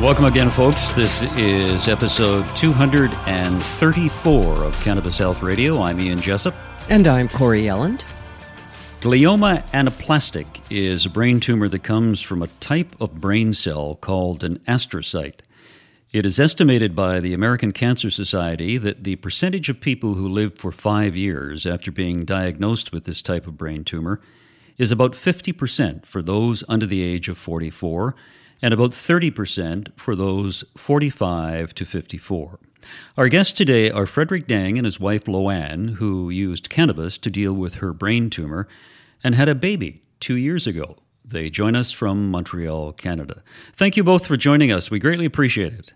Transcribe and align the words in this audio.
Welcome 0.00 0.26
again, 0.26 0.52
folks. 0.52 0.90
This 0.90 1.22
is 1.36 1.88
episode 1.88 2.46
234 2.56 4.62
of 4.62 4.80
Cannabis 4.80 5.18
Health 5.18 5.42
Radio. 5.42 5.82
I'm 5.82 5.98
Ian 5.98 6.20
Jessup. 6.20 6.54
And 6.88 7.08
I'm 7.08 7.28
Corey 7.28 7.66
Yelland. 7.66 8.04
Glioma 9.00 9.68
anaplastic 9.72 10.60
is 10.70 11.04
a 11.04 11.10
brain 11.10 11.40
tumor 11.40 11.66
that 11.66 11.82
comes 11.82 12.22
from 12.22 12.42
a 12.42 12.46
type 12.60 12.94
of 13.00 13.20
brain 13.20 13.52
cell 13.52 13.96
called 13.96 14.44
an 14.44 14.60
astrocyte. 14.60 15.40
It 16.12 16.24
is 16.24 16.38
estimated 16.38 16.94
by 16.94 17.18
the 17.18 17.34
American 17.34 17.72
Cancer 17.72 18.08
Society 18.08 18.78
that 18.78 19.02
the 19.02 19.16
percentage 19.16 19.68
of 19.68 19.80
people 19.80 20.14
who 20.14 20.28
live 20.28 20.56
for 20.56 20.70
five 20.70 21.16
years 21.16 21.66
after 21.66 21.90
being 21.90 22.24
diagnosed 22.24 22.92
with 22.92 23.02
this 23.02 23.20
type 23.20 23.48
of 23.48 23.58
brain 23.58 23.82
tumor 23.82 24.20
is 24.76 24.92
about 24.92 25.14
50% 25.14 26.06
for 26.06 26.22
those 26.22 26.62
under 26.68 26.86
the 26.86 27.02
age 27.02 27.28
of 27.28 27.36
44 27.36 28.14
and 28.60 28.74
about 28.74 28.90
30% 28.90 29.92
for 29.96 30.14
those 30.14 30.64
45 30.76 31.74
to 31.74 31.84
54. 31.84 32.58
Our 33.16 33.28
guests 33.28 33.52
today 33.52 33.90
are 33.90 34.06
Frederick 34.06 34.46
Dang 34.46 34.78
and 34.78 34.84
his 34.84 35.00
wife 35.00 35.24
Loanne, 35.24 35.94
who 35.94 36.30
used 36.30 36.70
cannabis 36.70 37.18
to 37.18 37.30
deal 37.30 37.52
with 37.52 37.76
her 37.76 37.92
brain 37.92 38.30
tumor 38.30 38.68
and 39.22 39.34
had 39.34 39.48
a 39.48 39.54
baby 39.54 40.02
two 40.20 40.36
years 40.36 40.66
ago. 40.66 40.96
They 41.24 41.50
join 41.50 41.76
us 41.76 41.92
from 41.92 42.30
Montreal, 42.30 42.94
Canada. 42.94 43.42
Thank 43.74 43.96
you 43.96 44.04
both 44.04 44.26
for 44.26 44.36
joining 44.36 44.72
us. 44.72 44.90
We 44.90 44.98
greatly 44.98 45.26
appreciate 45.26 45.74
it. 45.74 45.92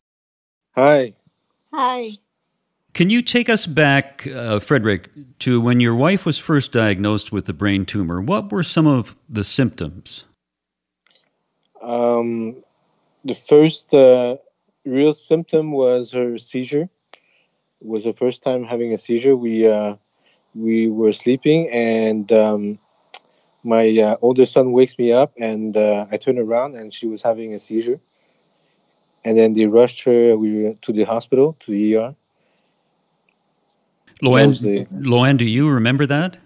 Hi. 0.75 1.15
Hi. 1.73 2.19
Can 2.93 3.09
you 3.09 3.23
take 3.23 3.49
us 3.49 3.67
back, 3.67 4.27
uh, 4.27 4.61
Frederick, 4.61 5.09
to 5.39 5.61
when 5.61 5.81
your 5.81 5.95
wife 5.95 6.27
was 6.27 6.37
first 6.37 6.73
diagnosed 6.73 7.33
with 7.33 7.47
the 7.47 7.55
brain 7.55 7.87
tumor? 7.87 8.21
What 8.21 8.53
were 8.53 8.63
some 8.63 8.87
of 8.87 9.17
the 9.31 9.45
symptoms? 9.45 10.25
Um, 11.83 12.63
the 13.25 13.35
first 13.35 13.93
uh, 13.93 14.37
real 14.85 15.13
symptom 15.13 15.73
was 15.73 16.13
her 16.13 16.39
seizure. 16.39 16.89
It 17.81 17.87
was 17.87 18.05
the 18.05 18.13
first 18.13 18.43
time 18.43 18.65
having 18.65 18.93
a 18.93 18.99
seizure. 18.99 19.37
We 19.37 19.69
uh, 19.69 19.97
we 20.55 20.89
were 20.89 21.13
sleeping, 21.13 21.69
and 21.71 22.31
um, 22.33 22.79
my 23.65 23.89
uh, 23.99 24.17
older 24.23 24.47
son 24.47 24.73
wakes 24.73 24.99
me 24.99 25.13
up, 25.13 25.33
and 25.39 25.77
uh, 25.77 26.07
I 26.11 26.17
turn 26.17 26.39
around, 26.39 26.77
and 26.77 26.93
she 26.93 27.07
was 27.07 27.23
having 27.23 27.55
a 27.55 27.59
seizure. 27.59 28.01
And 29.25 29.39
then 29.39 29.53
they 29.53 29.67
rushed 29.67 30.03
her 30.05 30.37
we 30.37 30.63
were 30.63 30.75
to 30.75 30.93
the 30.93 31.05
hospital, 31.05 31.57
to 31.61 31.71
the 31.71 31.97
ER. 31.97 32.15
Loanne. 34.23 34.87
Loanne, 34.93 35.37
do 35.37 35.45
you 35.45 35.69
remember 35.69 36.07
that? 36.07 36.39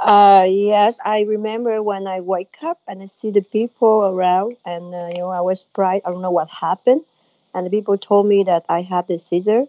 Uh, 0.00 0.46
yes, 0.48 0.98
I 1.04 1.22
remember 1.22 1.82
when 1.82 2.06
I 2.06 2.20
wake 2.20 2.56
up 2.62 2.80
and 2.88 3.02
I 3.02 3.06
see 3.06 3.30
the 3.30 3.42
people 3.42 4.06
around, 4.06 4.56
and 4.64 4.94
uh, 4.94 5.10
you 5.14 5.20
know 5.20 5.28
I 5.30 5.42
was 5.42 5.60
surprised. 5.60 6.04
I 6.06 6.10
don't 6.10 6.22
know 6.22 6.30
what 6.30 6.48
happened, 6.48 7.02
and 7.54 7.66
the 7.66 7.70
people 7.70 7.98
told 7.98 8.26
me 8.26 8.42
that 8.44 8.64
I 8.68 8.80
had 8.82 9.08
the 9.08 9.18
seizure, 9.18 9.66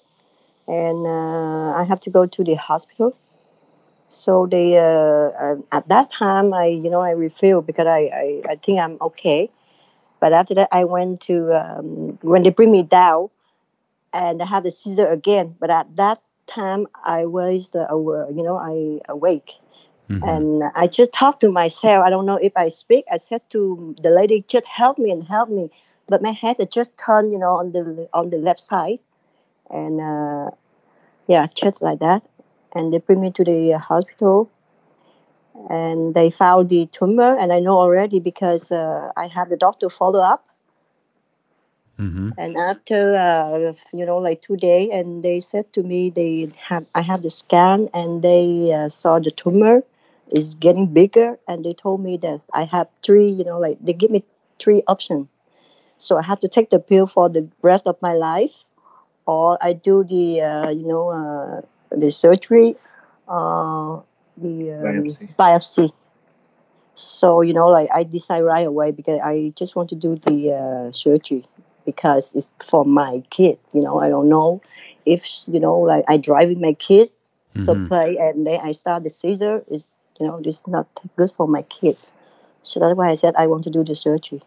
and 0.68 1.08
uh, 1.08 1.72
I 1.80 1.84
have 1.88 2.00
to 2.02 2.12
go 2.12 2.26
to 2.28 2.44
the 2.44 2.56
hospital. 2.56 3.16
So 4.10 4.48
they 4.48 4.78
uh, 4.78 4.84
uh, 5.46 5.58
at 5.72 5.90
that 5.90 6.12
time 6.12 6.54
I 6.54 6.66
you 6.68 6.90
know 6.90 7.02
I 7.02 7.12
refused 7.12 7.68
because 7.68 7.88
I, 7.88 8.02
I, 8.24 8.42
I 8.52 8.56
think 8.56 8.82
I'm 8.82 8.98
okay, 9.02 9.50
but 10.20 10.34
after 10.34 10.56
that 10.56 10.70
I 10.72 10.86
went 10.86 11.22
to 11.30 11.54
um, 11.54 12.18
when 12.24 12.44
they 12.44 12.52
bring 12.52 12.72
me 12.72 12.84
down, 12.84 13.30
and 14.14 14.42
I 14.42 14.46
had 14.48 14.64
the 14.64 14.72
seizure 14.72 15.08
again. 15.10 15.56
But 15.60 15.72
at 15.72 15.96
that 15.98 16.22
time 16.48 16.88
I 17.06 17.26
was 17.28 17.76
uh, 17.76 17.88
you 17.96 18.44
know 18.44 18.58
I 18.58 19.02
awake 19.10 19.52
Mm-hmm. 20.12 20.28
And 20.28 20.64
I 20.76 20.88
just 20.88 21.14
talked 21.14 21.40
to 21.42 21.52
myself. 21.52 22.04
I 22.06 22.10
don't 22.10 22.26
know 22.26 22.36
if 22.36 22.52
I 22.58 22.68
speak. 22.68 23.06
I 23.10 23.16
said 23.18 23.42
to 23.52 23.96
the 24.02 24.10
lady, 24.10 24.44
just 24.46 24.68
help 24.68 24.98
me 24.98 25.10
and 25.10 25.24
help 25.24 25.50
me. 25.50 25.70
But 26.10 26.22
my 26.22 26.32
head 26.32 26.58
just 26.70 26.98
turned, 26.98 27.32
you 27.32 27.40
know, 27.40 27.56
on 27.56 27.72
the 27.72 28.10
on 28.14 28.30
the 28.30 28.38
left 28.38 28.60
side, 28.60 29.00
and 29.70 30.02
uh, 30.02 30.52
yeah, 31.28 31.48
just 31.56 31.82
like 31.82 32.00
that. 32.00 32.24
And 32.76 32.92
they 32.92 32.98
bring 32.98 33.22
me 33.22 33.32
to 33.32 33.44
the 33.46 33.80
hospital, 33.80 34.52
and 35.70 36.14
they 36.14 36.30
found 36.30 36.68
the 36.68 36.88
tumor. 36.88 37.38
And 37.38 37.54
I 37.54 37.60
know 37.60 37.80
already 37.80 38.20
because 38.20 38.70
uh, 38.70 39.12
I 39.16 39.28
have 39.28 39.48
the 39.48 39.56
doctor 39.56 39.90
follow 39.90 40.20
up. 40.20 40.46
Mm-hmm. 41.98 42.32
And 42.38 42.58
after 42.58 43.16
uh, 43.16 43.74
you 43.94 44.06
know, 44.06 44.18
like 44.18 44.42
two 44.42 44.58
days, 44.58 44.90
and 44.92 45.24
they 45.24 45.40
said 45.40 45.72
to 45.72 45.84
me 45.84 46.10
they 46.10 46.50
have 46.68 46.86
I 46.96 47.02
have 47.02 47.22
the 47.22 47.30
scan, 47.30 47.88
and 47.94 48.22
they 48.22 48.74
uh, 48.74 48.90
saw 48.90 49.20
the 49.20 49.32
tumor 49.32 49.84
is 50.32 50.54
getting 50.56 50.88
bigger 50.88 51.38
and 51.48 51.66
they 51.66 51.74
told 51.74 52.02
me 52.02 52.18
that 52.18 52.44
i 52.54 52.64
have 52.64 52.88
three 53.04 53.30
you 53.30 53.44
know 53.44 53.60
like 53.60 53.78
they 53.82 53.94
give 53.94 54.12
me 54.12 54.24
three 54.60 54.84
options 54.88 55.28
so 55.98 56.18
i 56.18 56.22
have 56.22 56.40
to 56.40 56.48
take 56.48 56.70
the 56.70 56.80
pill 56.80 57.08
for 57.08 57.30
the 57.30 57.48
rest 57.62 57.88
of 57.88 57.96
my 58.02 58.14
life 58.14 58.64
or 59.26 59.58
i 59.62 59.74
do 59.74 60.04
the 60.04 60.42
uh, 60.42 60.70
you 60.70 60.88
know 60.88 61.10
uh, 61.10 61.62
the 61.96 62.12
surgery 62.12 62.76
uh, 63.28 64.00
the 64.38 64.72
um, 64.72 64.84
biopsy. 64.84 65.36
biopsy. 65.38 65.94
so 66.96 67.42
you 67.42 67.54
know 67.54 67.68
like 67.68 67.90
i 67.94 68.04
decide 68.04 68.42
right 68.42 68.66
away 68.66 68.92
because 68.92 69.20
i 69.24 69.54
just 69.56 69.76
want 69.76 69.90
to 69.90 69.96
do 69.96 70.16
the 70.26 70.54
uh, 70.54 70.92
surgery 70.92 71.46
because 71.86 72.32
it's 72.36 72.48
for 72.64 72.86
my 72.86 73.24
kid 73.30 73.58
you 73.74 73.82
know 73.82 74.00
i 74.00 74.10
don't 74.10 74.30
know 74.30 74.62
if 75.06 75.26
you 75.48 75.60
know 75.60 75.80
like 75.80 76.04
i 76.08 76.18
drive 76.18 76.50
with 76.50 76.60
my 76.60 76.74
kids 76.74 77.12
mm-hmm. 77.54 77.64
so 77.64 77.88
play 77.88 78.18
and 78.18 78.46
then 78.46 78.60
i 78.64 78.72
start 78.72 79.04
the 79.04 79.10
seizure 79.10 79.64
is 79.70 79.88
you 80.22 80.28
know, 80.28 80.42
it's 80.46 80.66
not 80.68 80.88
good 81.16 81.32
for 81.32 81.48
my 81.48 81.64
kid. 81.64 81.98
So 82.64 82.80
that's 82.80 82.96
why 82.96 83.10
I 83.10 83.16
said 83.16 83.34
I 83.36 83.48
want 83.48 83.64
to 83.64 83.72
do 83.72 83.84
the 83.84 83.96
surgery. 83.96 84.42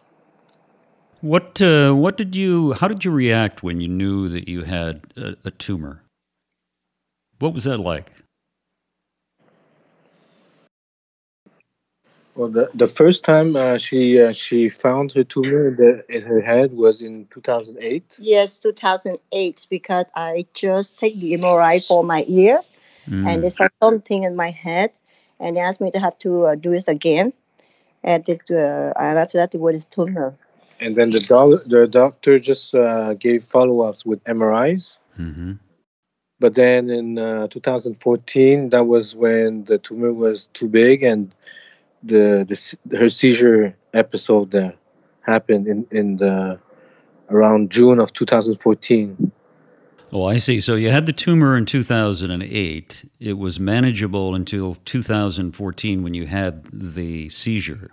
What 1.21 1.61
uh, 1.61 1.93
what 1.93 2.17
did 2.17 2.37
you? 2.37 2.75
How 2.75 2.87
did 2.87 3.05
you 3.05 3.11
react 3.11 3.63
when 3.63 3.81
you 3.81 3.89
knew 3.89 4.29
that 4.29 4.49
you 4.49 4.63
had 4.63 5.03
a, 5.17 5.37
a 5.45 5.51
tumor? 5.51 6.03
What 7.39 7.55
was 7.55 7.65
that 7.65 7.79
like? 7.79 8.13
Well, 12.37 12.49
the, 12.49 12.71
the 12.75 12.89
first 12.89 13.25
time 13.25 13.57
uh, 13.57 13.79
she 13.79 14.21
uh, 14.21 14.33
she 14.33 14.69
found 14.69 15.13
her 15.13 15.25
tumor 15.25 15.69
in, 15.69 15.77
the, 15.77 16.05
in 16.09 16.23
her 16.23 16.41
head 16.41 16.73
was 16.73 17.01
in 17.01 17.27
2008. 17.31 18.19
Yes, 18.21 18.59
2008, 18.59 19.67
because 19.71 20.07
I 20.15 20.47
just 20.53 20.99
take 20.99 21.19
the 21.21 21.33
MRI 21.35 21.85
for 21.87 22.05
my 22.05 22.25
ear, 22.29 22.61
mm. 23.09 23.27
and 23.27 23.43
they 23.43 23.49
saw 23.49 23.69
something 23.81 24.25
in 24.25 24.35
my 24.37 24.51
head, 24.51 24.91
and 25.41 25.57
they 25.57 25.61
asked 25.61 25.81
me 25.81 25.91
to 25.91 26.01
have 26.01 26.19
to 26.19 26.47
uh, 26.47 26.55
do 26.55 26.71
this 26.71 26.89
again. 26.89 27.33
And 28.03 28.25
this, 28.25 28.41
uh, 28.51 28.93
and 28.99 29.19
after 29.19 29.39
that, 29.39 29.55
what 29.55 29.75
is 29.75 29.87
tumor. 29.87 30.37
And 30.81 30.97
then 30.97 31.11
the, 31.11 31.21
doc- 31.21 31.65
the 31.67 31.87
doctor 31.87 32.39
just 32.39 32.75
uh, 32.75 33.15
gave 33.15 33.45
follow 33.45 33.81
ups 33.83 34.05
with 34.05 34.23
MRIs. 34.25 34.99
Mm-hmm. 35.19 35.53
But 36.41 36.55
then 36.55 36.91
in 36.91 37.19
uh, 37.19 37.47
2014, 37.49 38.71
that 38.71 38.87
was 38.87 39.15
when 39.17 39.65
the 39.65 39.79
tumor 39.79 40.13
was 40.13 40.47
too 40.53 40.69
big 40.69 41.03
and 41.03 41.35
the, 42.03 42.45
the 42.47 42.99
her 42.99 43.09
seizure 43.09 43.75
episode 43.95 44.55
uh, 44.55 44.73
happened 45.23 45.67
in, 45.67 45.87
in 45.91 46.17
the 46.19 46.59
around 47.31 47.71
June 47.71 47.99
of 47.99 48.13
2014. 48.13 49.33
Oh, 50.15 50.27
I 50.27 50.39
see. 50.39 50.61
So 50.61 50.77
you 50.77 50.91
had 50.91 51.07
the 51.07 51.13
tumor 51.13 51.57
in 51.57 51.67
2008. 51.67 53.11
It 53.19 53.33
was 53.33 53.59
manageable 53.59 54.37
until 54.37 54.75
2014 54.75 56.05
when 56.05 56.15
you 56.15 56.27
had 56.27 56.65
the 56.67 57.29
seizure. 57.31 57.91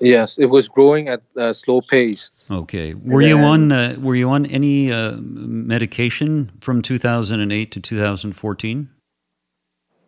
Yes, 0.00 0.38
it 0.38 0.46
was 0.46 0.68
growing 0.68 1.08
at 1.08 1.20
a 1.36 1.52
slow 1.52 1.82
pace. 1.82 2.32
Okay. 2.50 2.94
Were 2.94 3.20
you 3.20 3.36
on 3.36 3.70
uh, 3.70 3.96
Were 3.98 4.14
you 4.14 4.30
on 4.30 4.46
any 4.46 4.90
uh, 4.90 5.16
medication 5.20 6.50
from 6.62 6.80
2008 6.80 7.70
to 7.72 7.80
2014? 7.80 8.88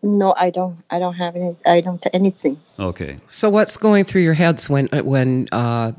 No, 0.05 0.35
I 0.39 0.49
don't. 0.49 0.79
I 0.89 0.99
don't 0.99 1.15
have 1.15 1.37
any. 1.37 1.55
I 1.67 1.83
don't 1.83 2.05
anything. 2.15 2.59
Okay. 2.81 3.19
So 3.29 3.51
what's 3.51 3.77
going 3.77 4.05
through 4.05 4.23
your 4.23 4.33
heads 4.33 4.71
when 4.71 4.87
when 4.87 5.49
uh, 5.53 5.93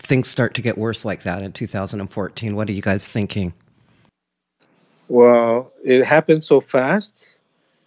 things 0.00 0.26
start 0.26 0.54
to 0.54 0.62
get 0.62 0.76
worse 0.76 1.04
like 1.04 1.22
that 1.22 1.42
in 1.42 1.52
2014? 1.52 2.56
What 2.56 2.68
are 2.68 2.72
you 2.72 2.82
guys 2.82 3.08
thinking? 3.08 3.54
Well, 5.08 5.72
it 5.84 6.04
happened 6.04 6.44
so 6.44 6.60
fast. 6.60 7.38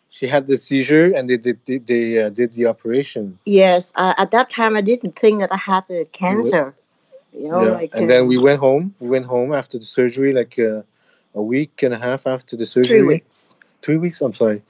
She 0.10 0.28
had 0.28 0.48
the 0.48 0.58
seizure, 0.58 1.14
and 1.16 1.30
they 1.30 1.38
did 1.38 1.60
they, 1.66 1.78
they 1.78 2.22
uh, 2.22 2.30
did 2.30 2.54
the 2.54 2.66
operation. 2.66 3.38
Yes, 3.46 3.94
uh, 3.96 4.16
at 4.18 4.32
that 4.32 4.50
time 4.50 4.76
I 4.76 4.82
didn't 4.82 5.16
think 5.16 5.40
that 5.42 5.52
I 5.52 5.58
had 5.58 5.84
the 5.88 6.08
cancer. 6.12 6.74
You 7.32 7.50
know, 7.50 7.64
yeah. 7.64 7.70
like 7.72 7.92
and 7.94 8.06
uh, 8.06 8.08
then 8.08 8.28
we 8.28 8.38
went 8.38 8.60
home. 8.60 8.96
We 9.00 9.08
went 9.08 9.26
home 9.26 9.54
after 9.54 9.78
the 9.78 9.86
surgery, 9.86 10.34
like 10.34 10.58
uh, 10.58 10.82
a 11.36 11.42
week 11.42 11.84
and 11.84 11.94
a 11.94 12.00
half 12.00 12.26
after 12.26 12.58
the 12.58 12.66
surgery. 12.66 13.00
Three 13.00 13.08
weeks. 13.08 13.56
Three 13.84 13.98
weeks. 13.98 14.22
I'm 14.22 14.34
sorry. 14.34 14.64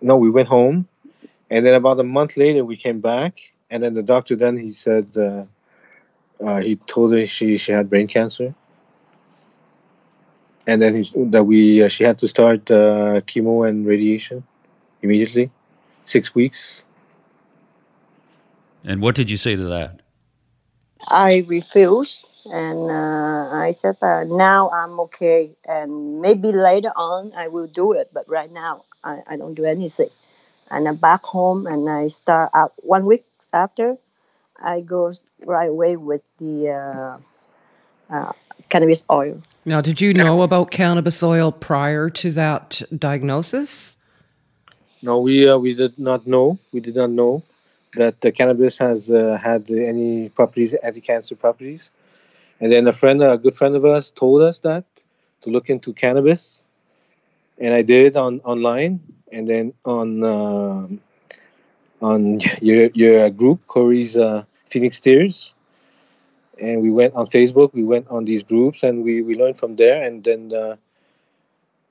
No, 0.00 0.16
we 0.16 0.30
went 0.30 0.48
home, 0.48 0.86
and 1.50 1.66
then 1.66 1.74
about 1.74 1.98
a 1.98 2.04
month 2.04 2.36
later 2.36 2.64
we 2.64 2.76
came 2.76 3.00
back, 3.00 3.40
and 3.70 3.82
then 3.82 3.94
the 3.94 4.02
doctor 4.02 4.36
then 4.36 4.56
he 4.56 4.70
said 4.70 5.08
uh, 5.16 5.44
uh, 6.44 6.60
he 6.60 6.76
told 6.76 7.12
her 7.12 7.26
she 7.26 7.56
she 7.56 7.72
had 7.72 7.90
brain 7.90 8.06
cancer, 8.06 8.54
and 10.66 10.82
then 10.82 11.02
he, 11.02 11.24
that 11.26 11.44
we 11.44 11.82
uh, 11.82 11.88
she 11.88 12.04
had 12.04 12.18
to 12.18 12.28
start 12.28 12.70
uh, 12.70 13.20
chemo 13.22 13.68
and 13.68 13.86
radiation 13.86 14.44
immediately, 15.02 15.50
six 16.04 16.34
weeks. 16.34 16.82
And 18.84 19.00
what 19.00 19.14
did 19.14 19.30
you 19.30 19.36
say 19.36 19.56
to 19.56 19.64
that? 19.64 20.02
I 21.08 21.44
refused, 21.46 22.24
and 22.46 22.90
uh, 22.90 23.50
I 23.52 23.72
said 23.72 23.96
that 24.00 24.28
now 24.28 24.70
I'm 24.70 24.98
okay, 25.00 25.54
and 25.64 26.20
maybe 26.20 26.52
later 26.52 26.92
on 26.96 27.32
I 27.36 27.48
will 27.48 27.66
do 27.66 27.92
it, 27.92 28.10
but 28.12 28.28
right 28.28 28.50
now 28.50 28.84
I, 29.04 29.22
I 29.26 29.36
don't 29.36 29.54
do 29.54 29.64
anything. 29.64 30.10
And 30.70 30.88
I'm 30.88 30.96
back 30.96 31.24
home, 31.24 31.66
and 31.66 31.88
I 31.88 32.08
start 32.08 32.50
out 32.54 32.72
one 32.78 33.06
week 33.06 33.24
after. 33.52 33.98
I 34.60 34.80
go 34.80 35.12
right 35.44 35.68
away 35.68 35.96
with 35.96 36.22
the 36.38 37.20
uh, 38.10 38.32
cannabis 38.68 39.02
oil. 39.10 39.40
Now, 39.64 39.80
did 39.80 40.00
you 40.00 40.14
know 40.14 40.42
about 40.42 40.70
cannabis 40.70 41.22
oil 41.22 41.52
prior 41.52 42.08
to 42.10 42.30
that 42.32 42.82
diagnosis? 42.96 43.98
No, 45.02 45.20
we 45.20 45.48
uh, 45.48 45.58
we 45.58 45.74
did 45.74 45.98
not 45.98 46.26
know. 46.26 46.58
We 46.72 46.80
did 46.80 46.96
not 46.96 47.10
know 47.10 47.42
that 47.94 48.20
the 48.20 48.32
cannabis 48.32 48.78
has 48.78 49.10
uh, 49.10 49.38
had 49.42 49.70
any 49.70 50.28
properties, 50.30 50.74
anti-cancer 50.74 51.34
properties. 51.36 51.90
And 52.60 52.72
then 52.72 52.86
a 52.86 52.92
friend, 52.92 53.22
a 53.22 53.36
good 53.36 53.54
friend 53.54 53.74
of 53.74 53.84
us, 53.84 54.10
told 54.10 54.42
us 54.42 54.58
that 54.60 54.84
to 55.42 55.50
look 55.50 55.68
into 55.68 55.92
cannabis, 55.92 56.62
and 57.58 57.74
I 57.74 57.82
did 57.82 58.16
on 58.16 58.40
online, 58.44 59.00
and 59.32 59.46
then 59.46 59.72
on 59.84 60.24
uh, 60.24 60.88
on 62.00 62.40
your 62.60 62.90
your 62.94 63.30
group, 63.30 63.66
Corey's 63.66 64.16
uh, 64.16 64.44
Phoenix 64.66 65.00
Tears, 65.00 65.54
and 66.60 66.82
we 66.82 66.90
went 66.90 67.14
on 67.14 67.26
Facebook. 67.26 67.72
We 67.74 67.84
went 67.84 68.08
on 68.08 68.24
these 68.24 68.42
groups, 68.42 68.82
and 68.82 69.02
we 69.04 69.22
we 69.22 69.34
learned 69.36 69.58
from 69.58 69.76
there, 69.76 70.02
and 70.02 70.24
then 70.24 70.52
uh, 70.52 70.76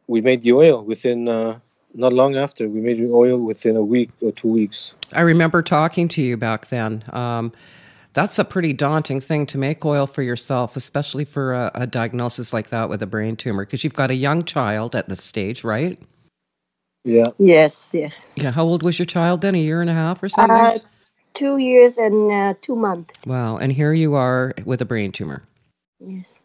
we 0.07 0.21
made 0.21 0.41
the 0.41 0.53
oil 0.53 0.83
within 0.83 1.29
uh, 1.29 1.59
not 1.93 2.13
long 2.13 2.35
after. 2.35 2.67
We 2.67 2.81
made 2.81 2.99
the 2.99 3.11
oil 3.11 3.37
within 3.37 3.75
a 3.75 3.83
week 3.83 4.09
or 4.21 4.31
two 4.31 4.49
weeks. 4.49 4.93
I 5.13 5.21
remember 5.21 5.61
talking 5.61 6.07
to 6.09 6.21
you 6.21 6.37
back 6.37 6.67
then. 6.67 7.03
Um, 7.09 7.51
that's 8.13 8.39
a 8.39 8.45
pretty 8.45 8.71
daunting 8.71 9.19
thing 9.19 9.45
to 9.47 9.57
make 9.57 9.85
oil 9.85 10.07
for 10.07 10.21
yourself, 10.21 10.77
especially 10.77 11.25
for 11.25 11.53
a, 11.53 11.71
a 11.75 11.87
diagnosis 11.87 12.53
like 12.53 12.69
that 12.69 12.87
with 12.89 13.01
a 13.01 13.05
brain 13.05 13.35
tumor, 13.35 13.65
because 13.65 13.83
you've 13.83 13.93
got 13.93 14.09
a 14.09 14.15
young 14.15 14.43
child 14.45 14.95
at 14.95 15.09
this 15.09 15.21
stage, 15.21 15.63
right? 15.63 16.01
Yeah. 17.03 17.27
Yes, 17.37 17.89
yes. 17.93 18.25
Yeah. 18.35 18.51
How 18.51 18.63
old 18.63 18.83
was 18.83 18.97
your 18.97 19.05
child 19.05 19.41
then? 19.41 19.53
A 19.53 19.59
year 19.59 19.81
and 19.81 19.89
a 19.89 19.93
half 19.93 20.23
or 20.23 20.29
something? 20.29 20.55
Uh, 20.55 20.79
two 21.35 21.57
years 21.57 21.97
and 21.99 22.31
uh, 22.31 22.53
two 22.61 22.75
months. 22.75 23.13
wow. 23.27 23.57
And 23.57 23.71
here 23.71 23.93
you 23.93 24.15
are 24.15 24.53
with 24.65 24.81
a 24.81 24.85
brain 24.85 25.11
tumor. 25.11 25.43
Yes. 25.99 26.39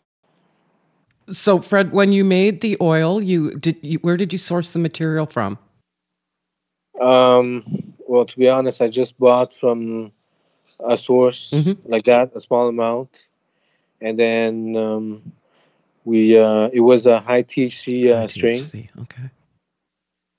So, 1.31 1.61
Fred, 1.61 1.93
when 1.93 2.13
you 2.13 2.25
made 2.25 2.61
the 2.61 2.77
oil, 2.81 3.25
you 3.25 3.55
did. 3.57 3.77
You, 3.83 3.99
where 4.01 4.17
did 4.17 4.33
you 4.33 4.39
source 4.39 4.73
the 4.73 4.81
material 4.81 5.27
from? 5.27 5.59
Um, 7.01 7.95
well, 8.07 8.25
to 8.27 8.37
be 8.39 8.49
honest, 8.49 8.83
I 8.83 8.89
just 8.89 9.17
bought 9.19 9.55
from 9.55 10.13
a 10.81 10.97
source 10.97 11.53
Mhm. 11.53 11.79
like 11.85 12.05
that, 12.05 12.33
a 12.35 12.41
small 12.41 12.67
amount, 12.69 13.29
and 14.01 14.19
then 14.19 14.77
um, 14.77 15.23
we 16.05 16.37
uh, 16.39 16.69
it 16.73 16.81
was 16.81 17.07
a 17.07 17.21
high 17.21 17.43
THC 17.45 18.11
uh, 18.11 18.27
strain, 18.27 18.59
THC, 18.59 18.89
Okay. 19.03 19.31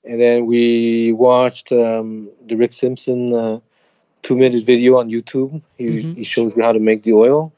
and 0.04 0.20
then 0.20 0.44
we 0.46 1.12
watched 1.12 1.72
um, 1.72 2.28
the 2.46 2.56
Rick 2.56 2.74
Simpson 2.74 3.32
uh, 3.34 3.60
two 4.22 4.36
minute 4.36 4.64
video 4.64 4.96
on 4.96 5.10
YouTube. 5.10 5.60
He 5.78 5.84
Mhm. 5.84 6.16
he 6.16 6.24
shows 6.24 6.56
you 6.56 6.62
how 6.62 6.72
to 6.72 6.78
make 6.80 7.02
the 7.02 7.12
oil. 7.12 7.52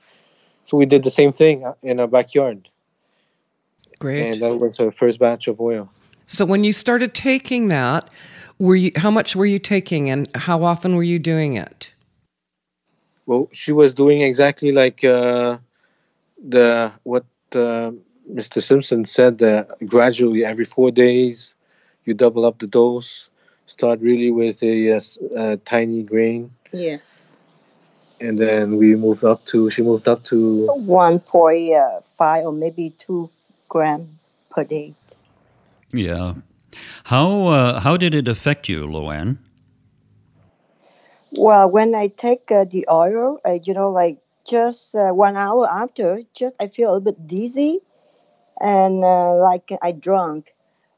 So 0.65 0.77
we 0.77 0.87
did 0.87 1.03
the 1.03 1.11
same 1.11 1.33
thing 1.33 1.65
uh, 1.65 1.75
in 1.83 2.01
our 2.01 2.09
backyard, 2.09 2.69
Great. 3.99 4.23
and 4.23 4.43
that 4.43 4.59
was 4.59 4.81
our 4.81 4.91
first 4.91 5.19
batch 5.19 5.47
of 5.47 5.61
oil. 5.61 5.91
So 6.27 6.47
when 6.47 6.65
you 6.65 6.73
started 6.73 7.13
taking 7.13 7.69
that, 7.69 8.09
were 8.59 8.77
you 8.77 8.91
how 8.97 9.11
much 9.11 9.37
were 9.37 9.47
you 9.47 9.59
taking 9.59 10.11
and 10.11 10.29
how 10.35 10.65
often 10.65 10.97
were 10.97 11.03
you 11.03 11.19
doing 11.19 11.55
it? 11.55 11.93
Well, 13.27 13.49
she 13.53 13.73
was 13.73 13.95
doing 13.95 14.23
exactly 14.23 14.73
like 14.73 15.05
uh, 15.05 15.59
the 16.39 16.93
what 17.05 17.25
uh, 17.53 17.93
Mr. 18.33 18.63
Simpson 18.63 19.05
said. 19.05 19.39
that 19.39 19.69
gradually, 19.87 20.45
every 20.45 20.65
four 20.65 20.91
days, 20.91 21.55
you 22.05 22.15
double 22.15 22.45
up 22.45 22.59
the 22.59 22.67
dose. 22.67 23.29
Start 23.67 24.01
really 24.01 24.31
with 24.31 24.63
a, 24.63 24.93
uh, 24.93 24.97
s- 24.97 25.19
a 25.37 25.57
tiny 25.59 26.03
grain, 26.03 26.51
Yes. 26.73 27.33
and 28.21 28.39
then 28.39 28.77
we 28.77 28.95
moved 28.95 29.25
up 29.25 29.45
to. 29.47 29.71
She 29.71 29.83
moved 29.83 30.07
up 30.07 30.23
to. 30.25 30.67
1.5 30.69 32.45
or 32.45 32.53
maybe 32.53 32.91
2 32.91 33.31
gram 33.69 34.19
per 34.51 34.65
day. 34.65 34.95
Yeah. 35.93 36.35
How 37.05 37.47
uh, 37.47 37.81
how 37.81 37.97
did 37.97 38.15
it 38.15 38.29
affect 38.29 38.69
you, 38.69 38.87
Loanne? 38.87 39.39
Well, 41.33 41.69
when 41.71 41.95
I 41.95 42.09
take 42.09 42.51
uh, 42.51 42.65
the 42.65 42.87
oil, 42.91 43.41
uh, 43.47 43.59
you 43.63 43.75
know, 43.75 43.91
like 43.91 44.19
just 44.47 44.95
uh, 44.95 45.11
one 45.13 45.37
hour 45.37 45.67
after, 45.69 46.21
just 46.35 46.55
I 46.61 46.69
feel 46.69 46.91
a 46.91 46.93
little 46.95 47.13
bit 47.13 47.27
dizzy 47.27 47.81
and 48.61 49.03
uh, 49.05 49.35
like 49.37 49.73
I 49.83 49.93
drunk. 49.93 50.55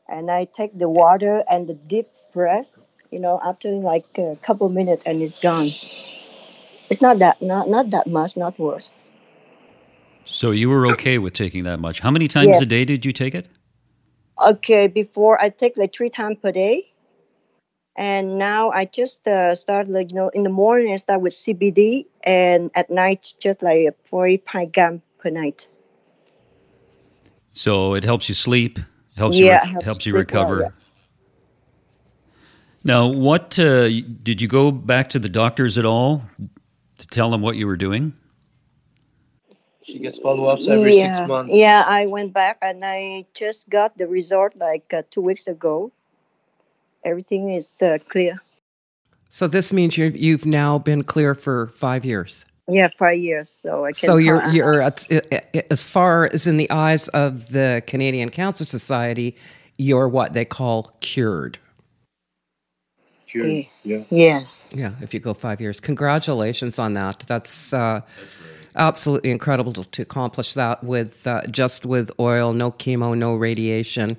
And 0.08 0.30
I 0.30 0.44
take 0.44 0.78
the 0.78 0.88
water 0.88 1.42
and 1.50 1.66
the 1.66 1.74
deep 1.74 2.08
breath, 2.36 2.76
you 3.10 3.18
know, 3.18 3.40
after 3.42 3.70
like 3.92 4.06
a 4.18 4.36
couple 4.42 4.68
minutes 4.68 5.04
and 5.06 5.22
it's 5.22 5.38
gone. 5.40 5.70
It's 6.90 7.00
not 7.00 7.18
that, 7.18 7.40
not, 7.42 7.68
not 7.68 7.90
that 7.90 8.06
much, 8.06 8.36
not 8.36 8.58
worse. 8.58 8.94
So 10.24 10.50
you 10.50 10.68
were 10.68 10.86
okay 10.88 11.18
with 11.18 11.32
taking 11.32 11.64
that 11.64 11.80
much. 11.80 12.00
How 12.00 12.10
many 12.10 12.28
times 12.28 12.60
Yeah. 12.60 12.62
a 12.62 12.66
day 12.66 12.84
did 12.84 13.04
you 13.06 13.12
take 13.12 13.34
it? 13.34 13.46
Okay, 14.38 14.86
before 14.86 15.40
I 15.40 15.48
take 15.48 15.76
like 15.78 15.92
three 15.94 16.10
times 16.10 16.36
per 16.42 16.52
day. 16.52 16.92
And 17.96 18.36
now 18.38 18.70
I 18.70 18.84
just 18.84 19.26
uh, 19.26 19.54
start 19.54 19.88
like, 19.88 20.10
you 20.12 20.16
know, 20.16 20.28
in 20.28 20.42
the 20.42 20.50
morning 20.50 20.92
I 20.92 20.96
start 20.96 21.22
with 21.22 21.32
CBD 21.32 22.06
and 22.22 22.70
at 22.74 22.90
night 22.90 23.32
just 23.40 23.62
like 23.62 23.88
a 23.88 23.94
40 24.10 24.36
pint 24.38 24.72
gram 24.74 25.00
per 25.18 25.30
night. 25.30 25.68
So 27.54 27.94
it 27.94 28.04
helps 28.04 28.28
you 28.28 28.34
sleep, 28.34 28.78
helps 29.16 29.38
Yeah, 29.38 29.46
you 29.46 29.52
it 29.64 29.70
helps 29.72 29.84
helps 29.86 30.04
you 30.04 30.12
sleep 30.12 30.30
well, 30.30 30.52
recover. 30.52 30.60
yeah. 30.60 30.85
Now, 32.86 33.08
what 33.08 33.58
uh, 33.58 33.88
did 34.22 34.40
you 34.40 34.46
go 34.46 34.70
back 34.70 35.08
to 35.08 35.18
the 35.18 35.28
doctors 35.28 35.76
at 35.76 35.84
all 35.84 36.22
to 36.98 37.06
tell 37.08 37.30
them 37.30 37.42
what 37.42 37.56
you 37.56 37.66
were 37.66 37.76
doing? 37.76 38.12
She 39.82 39.98
gets 39.98 40.20
follow 40.20 40.46
ups 40.46 40.68
every 40.68 40.96
yeah. 40.96 41.12
six 41.12 41.26
months. 41.26 41.52
Yeah, 41.52 41.82
I 41.84 42.06
went 42.06 42.32
back 42.32 42.58
and 42.62 42.84
I 42.84 43.26
just 43.34 43.68
got 43.68 43.98
the 43.98 44.06
result 44.06 44.54
like 44.56 44.94
uh, 44.94 45.02
two 45.10 45.20
weeks 45.20 45.48
ago. 45.48 45.90
Everything 47.04 47.50
is 47.50 47.72
uh, 47.82 47.98
clear. 48.08 48.40
So 49.30 49.48
this 49.48 49.72
means 49.72 49.98
you've 49.98 50.16
you've 50.16 50.46
now 50.46 50.78
been 50.78 51.02
clear 51.02 51.34
for 51.34 51.66
five 51.66 52.04
years. 52.04 52.44
Yeah, 52.68 52.86
five 52.96 53.18
years. 53.18 53.48
So 53.50 53.84
I 53.84 53.88
can. 53.88 53.94
So 53.94 54.16
you're 54.16 54.40
call- 54.40 54.52
you're 54.52 54.82
at, 54.82 55.06
as 55.72 55.84
far 55.84 56.30
as 56.32 56.46
in 56.46 56.56
the 56.56 56.70
eyes 56.70 57.08
of 57.08 57.48
the 57.48 57.82
Canadian 57.88 58.28
Cancer 58.28 58.64
Society, 58.64 59.36
you're 59.76 60.08
what 60.08 60.34
they 60.34 60.44
call 60.44 60.94
cured. 61.00 61.58
Cured. 63.36 63.66
Yeah. 63.82 64.04
Yes. 64.10 64.68
Yeah, 64.72 64.92
if 65.00 65.12
you 65.12 65.20
go 65.20 65.34
five 65.34 65.60
years, 65.60 65.80
congratulations 65.80 66.78
on 66.78 66.94
that. 66.94 67.24
That's 67.26 67.72
uh, 67.72 68.00
absolutely 68.74 69.30
incredible 69.30 69.72
to, 69.74 69.84
to 69.84 70.02
accomplish 70.02 70.54
that 70.54 70.82
with 70.82 71.26
uh, 71.26 71.42
just 71.50 71.84
with 71.84 72.10
oil, 72.18 72.52
no 72.52 72.70
chemo, 72.70 73.16
no 73.16 73.34
radiation, 73.34 74.16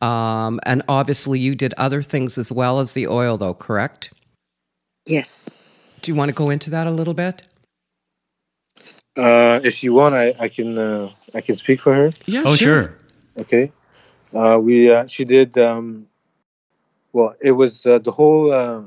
um, 0.00 0.60
and 0.64 0.82
obviously 0.88 1.38
you 1.38 1.54
did 1.54 1.74
other 1.78 2.02
things 2.02 2.38
as 2.38 2.50
well 2.52 2.80
as 2.80 2.94
the 2.94 3.06
oil, 3.06 3.36
though. 3.36 3.54
Correct? 3.54 4.12
Yes. 5.06 5.48
Do 6.02 6.10
you 6.10 6.16
want 6.16 6.28
to 6.28 6.34
go 6.34 6.50
into 6.50 6.70
that 6.70 6.86
a 6.86 6.90
little 6.90 7.14
bit? 7.14 7.42
Uh, 9.16 9.60
if 9.64 9.82
you 9.82 9.94
want, 9.94 10.14
I, 10.14 10.34
I 10.38 10.48
can 10.48 10.76
uh, 10.76 11.10
I 11.34 11.40
can 11.40 11.56
speak 11.56 11.80
for 11.80 11.94
her. 11.94 12.10
Yeah, 12.26 12.42
oh, 12.44 12.54
sure. 12.54 12.94
Okay. 13.38 13.72
Uh, 14.34 14.58
we 14.60 14.92
uh, 14.92 15.06
she 15.06 15.24
did. 15.24 15.56
Um, 15.56 16.06
well, 17.16 17.36
it 17.42 17.52
was 17.52 17.86
uh, 17.86 17.98
the 17.98 18.12
whole 18.12 18.52
uh, 18.52 18.82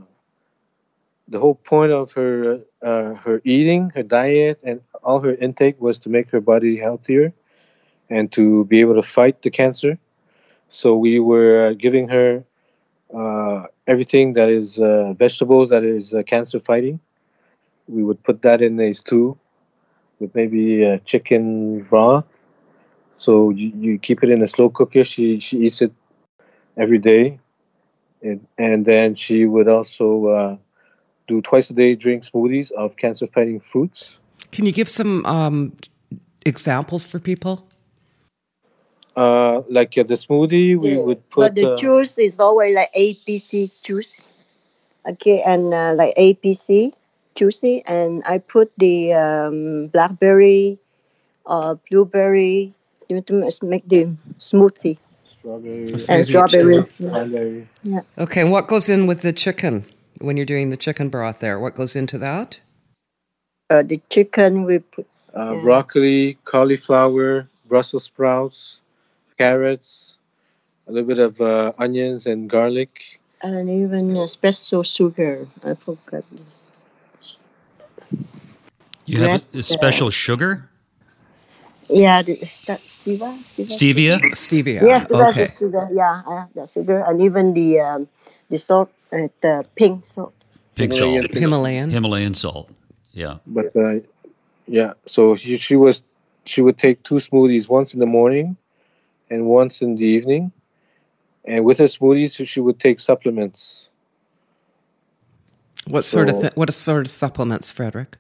the 1.28 1.40
whole 1.40 1.56
point 1.56 1.92
of 1.92 2.12
her 2.14 2.62
uh, 2.84 3.14
her 3.16 3.42
eating, 3.46 3.92
her 3.96 4.04
diet, 4.04 4.60
and 4.64 4.82
all 5.04 5.20
her 5.22 5.36
intake 5.36 5.80
was 5.82 6.00
to 6.00 6.10
make 6.10 6.30
her 6.32 6.42
body 6.42 6.78
healthier 6.78 7.34
and 8.10 8.32
to 8.32 8.66
be 8.66 8.82
able 8.82 8.96
to 8.96 9.04
fight 9.04 9.42
the 9.42 9.50
cancer. 9.52 9.98
So 10.70 10.96
we 10.98 11.20
were 11.20 11.74
giving 11.74 12.10
her 12.10 12.44
uh, 13.16 13.64
everything 13.88 14.34
that 14.34 14.50
is 14.50 14.80
uh, 14.80 15.14
vegetables 15.14 15.70
that 15.70 15.84
is 15.84 16.14
uh, 16.14 16.24
cancer 16.24 16.60
fighting. 16.60 17.00
We 17.88 18.04
would 18.04 18.24
put 18.24 18.42
that 18.44 18.62
in 18.62 18.80
a 18.80 18.94
stew 18.94 19.38
with 20.20 20.36
maybe 20.36 20.86
uh, 20.86 20.98
chicken 21.06 21.82
broth, 21.90 22.26
So 23.18 23.50
you, 23.52 23.72
you 23.76 24.00
keep 24.00 24.24
it 24.24 24.30
in 24.30 24.42
a 24.44 24.48
slow 24.48 24.70
cooker. 24.70 25.04
She 25.04 25.40
she 25.40 25.58
eats 25.66 25.82
it 25.82 25.94
every 26.78 27.00
day, 27.00 27.40
and 28.22 28.46
and 28.58 28.86
then 28.86 29.16
she 29.16 29.46
would 29.46 29.68
also 29.68 30.28
uh, 30.28 30.58
do 31.28 31.42
twice 31.42 31.70
a 31.70 31.74
day 31.74 31.96
drink 31.96 32.24
smoothies 32.24 32.72
of 32.72 32.98
cancer 32.98 33.28
fighting 33.28 33.60
fruits. 33.60 34.18
Can 34.52 34.66
you 34.66 34.72
give 34.72 34.90
some 34.90 35.26
um, 35.26 35.74
examples 36.46 37.06
for 37.06 37.20
people? 37.20 37.66
Uh, 39.16 39.62
like 39.70 39.98
uh, 39.98 40.04
the 40.04 40.16
smoothie, 40.16 40.78
we 40.78 40.96
Yeah, 40.96 41.04
would 41.04 41.30
but 41.36 41.54
put 41.54 41.56
the 41.56 41.68
uh, 41.68 41.76
juice 41.76 42.18
is 42.18 42.40
always 42.40 42.76
like 42.76 42.90
APC 42.94 43.72
juice. 43.82 44.16
Okay, 45.06 45.42
and 45.42 45.74
uh, 45.74 45.94
like 45.96 46.14
APC 46.18 46.94
juicy, 47.36 47.84
and 47.86 48.24
I 48.26 48.38
put 48.40 48.72
the 48.78 49.14
um, 49.14 49.86
blackberry, 49.88 50.78
uh, 51.46 51.76
blueberry. 51.90 52.74
You 53.10 53.16
know, 53.18 53.22
to 53.24 53.66
make 53.66 53.88
the 53.90 54.14
smoothie 54.38 54.98
strawberry, 55.40 55.88
Smoothie. 55.88 56.10
and 56.10 56.26
strawberry. 56.26 56.76
Yeah. 57.00 57.10
cranberry. 57.10 57.68
Okay, 58.18 58.42
and 58.42 58.52
what 58.52 58.68
goes 58.68 58.90
in 58.90 59.08
with 59.08 59.22
the 59.22 59.34
chicken 59.34 59.86
when 60.20 60.38
you're 60.38 60.46
doing 60.46 60.70
the 60.70 60.78
chicken 60.78 61.10
broth 61.10 61.40
there? 61.40 61.60
What 61.60 61.76
goes 61.76 61.96
into 61.96 62.18
that? 62.18 62.60
Uh, 63.70 63.84
the 63.84 64.02
chicken 64.10 64.64
we 64.64 64.80
put 64.80 65.08
uh, 65.38 65.54
Yeah. 65.56 65.62
broccoli, 65.62 66.38
cauliflower, 66.44 67.48
Brussels 67.68 68.04
sprouts, 68.04 68.82
carrots, 69.38 70.16
a 70.88 70.92
little 70.92 71.08
bit 71.08 71.20
of 71.20 71.40
uh, 71.40 71.72
onions 71.78 72.26
and 72.26 72.50
garlic. 72.50 73.20
and 73.42 73.70
even 73.70 74.16
espresso 74.16 74.84
sugar. 74.84 75.48
I 75.64 75.74
forgot 75.76 76.24
this. 76.32 76.60
You 79.06 79.20
have 79.20 79.32
Red, 79.32 79.44
a 79.54 79.64
special 79.64 80.10
sugar? 80.10 80.69
Yeah, 81.90 82.22
the 82.22 82.36
st- 82.46 82.80
stevia, 82.88 83.34
stevia. 83.44 83.68
Stevia? 83.68 84.20
Stevia. 84.36 84.82
Yes, 84.82 85.08
that's 85.10 85.32
okay. 85.38 85.46
the 85.46 85.52
sugar. 85.52 85.90
Yeah, 85.92 86.22
I 86.28 86.34
have 86.42 86.54
the 86.54 86.66
sugar, 86.68 87.00
and 87.08 87.22
even 87.22 87.54
the 87.54 87.80
um, 87.80 88.08
the 88.50 88.58
salt, 88.58 88.92
uh, 89.12 89.28
the 89.42 89.66
pink 89.76 90.06
salt. 90.06 90.34
Pink 90.76 90.94
Himalayan 90.94 91.24
salt. 91.24 91.38
Himalayan. 91.42 91.90
Himalayan 91.90 92.34
salt. 92.36 92.70
Yeah. 93.12 93.38
But 93.48 93.76
uh, 93.76 94.00
yeah, 94.68 94.94
so 95.06 95.36
she, 95.36 95.58
she 95.58 95.76
was 95.76 96.04
she 96.46 96.62
would 96.62 96.78
take 96.78 97.02
two 97.04 97.16
smoothies, 97.16 97.68
once 97.70 97.94
in 97.94 98.00
the 98.00 98.06
morning, 98.06 98.56
and 99.32 99.46
once 99.48 99.82
in 99.82 99.96
the 99.96 100.06
evening. 100.06 100.52
And 101.46 101.66
with 101.66 101.80
her 101.80 101.86
smoothies, 101.86 102.46
she 102.48 102.60
would 102.60 102.80
take 102.80 103.00
supplements. 103.00 103.90
What 105.88 106.06
sort 106.06 106.30
of 106.30 106.36
So- 106.36 106.42
th- 106.42 106.56
what 106.56 106.72
sort 106.74 107.06
of 107.08 107.12
supplements, 107.12 107.72
Frederick? 107.72 108.18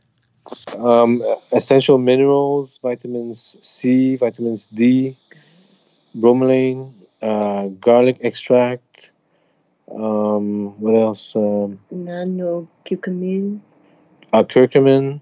Um, 0.78 1.24
essential 1.52 1.98
minerals, 1.98 2.80
vitamins 2.82 3.58
C, 3.62 4.16
vitamins 4.16 4.66
D, 4.68 5.16
bromelain, 6.16 6.94
uh, 7.22 7.68
garlic 7.80 8.18
extract. 8.22 9.12
Um, 9.92 10.80
what 10.80 10.96
else? 10.96 11.36
Um, 11.36 11.80
Nano 11.92 12.68
curcumin. 12.86 13.60
uh, 14.34 14.44
curcumin 14.44 15.20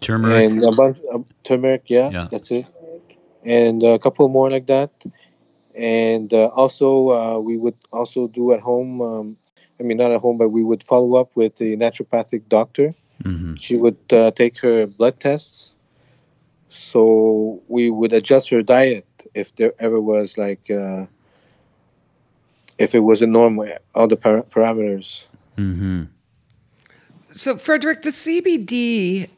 Turmeric. 0.00 0.50
and 0.50 0.64
a 0.64 0.72
bunch 0.72 1.00
of 1.12 1.24
turmeric. 1.44 1.84
Yeah, 1.88 2.10
Yeah. 2.10 2.26
that's 2.30 2.50
it. 2.50 2.66
And 3.44 3.82
a 3.82 3.98
couple 3.98 4.28
more 4.28 4.50
like 4.50 4.66
that. 4.66 4.90
And 5.74 6.32
uh, 6.32 6.48
also, 6.48 7.10
uh, 7.10 7.38
we 7.38 7.56
would 7.56 7.76
also 7.92 8.26
do 8.28 8.52
at 8.52 8.60
home. 8.60 9.00
Um, 9.00 9.36
I 9.78 9.82
mean, 9.82 9.96
not 9.96 10.10
at 10.12 10.20
home, 10.20 10.36
but 10.36 10.50
we 10.50 10.62
would 10.62 10.82
follow 10.82 11.14
up 11.16 11.30
with 11.36 11.60
a 11.60 11.76
naturopathic 11.76 12.48
doctor. 12.48 12.94
Hmm 13.22 13.54
She 13.56 13.76
would 13.76 13.98
uh, 14.12 14.30
take 14.30 14.58
her 14.60 14.86
blood 14.86 15.20
tests. 15.20 15.74
So 16.68 17.60
we 17.68 17.90
would 17.90 18.12
adjust 18.12 18.48
her 18.50 18.62
diet 18.62 19.06
if 19.34 19.54
there 19.56 19.74
ever 19.78 20.00
was 20.00 20.38
like, 20.38 20.70
uh, 20.70 21.06
if 22.78 22.94
it 22.94 23.00
was 23.00 23.22
a 23.22 23.26
normal, 23.26 23.68
all 23.94 24.08
the 24.08 24.16
par- 24.16 24.44
parameters. 24.44 25.26
hmm 25.56 26.04
So, 27.32 27.56
Frederick, 27.56 28.02
the 28.02 28.10
CBD 28.10 29.30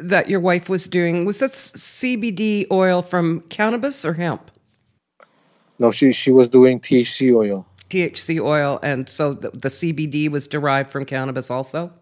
that 0.00 0.28
your 0.28 0.40
wife 0.40 0.68
was 0.68 0.86
doing 0.86 1.24
was 1.24 1.40
that 1.40 1.50
CBD 1.50 2.66
oil 2.70 3.02
from 3.02 3.40
cannabis 3.48 4.04
or 4.04 4.14
hemp? 4.14 4.50
No, 5.78 5.90
she 5.90 6.12
she 6.12 6.30
was 6.30 6.48
doing 6.48 6.78
THC 6.78 7.34
oil. 7.34 7.66
THC 7.88 8.38
oil, 8.40 8.78
and 8.82 9.08
so 9.08 9.32
the, 9.34 9.50
the 9.50 9.68
CBD 9.68 10.30
was 10.30 10.46
derived 10.46 10.90
from 10.90 11.04
cannabis 11.04 11.50
also. 11.50 11.92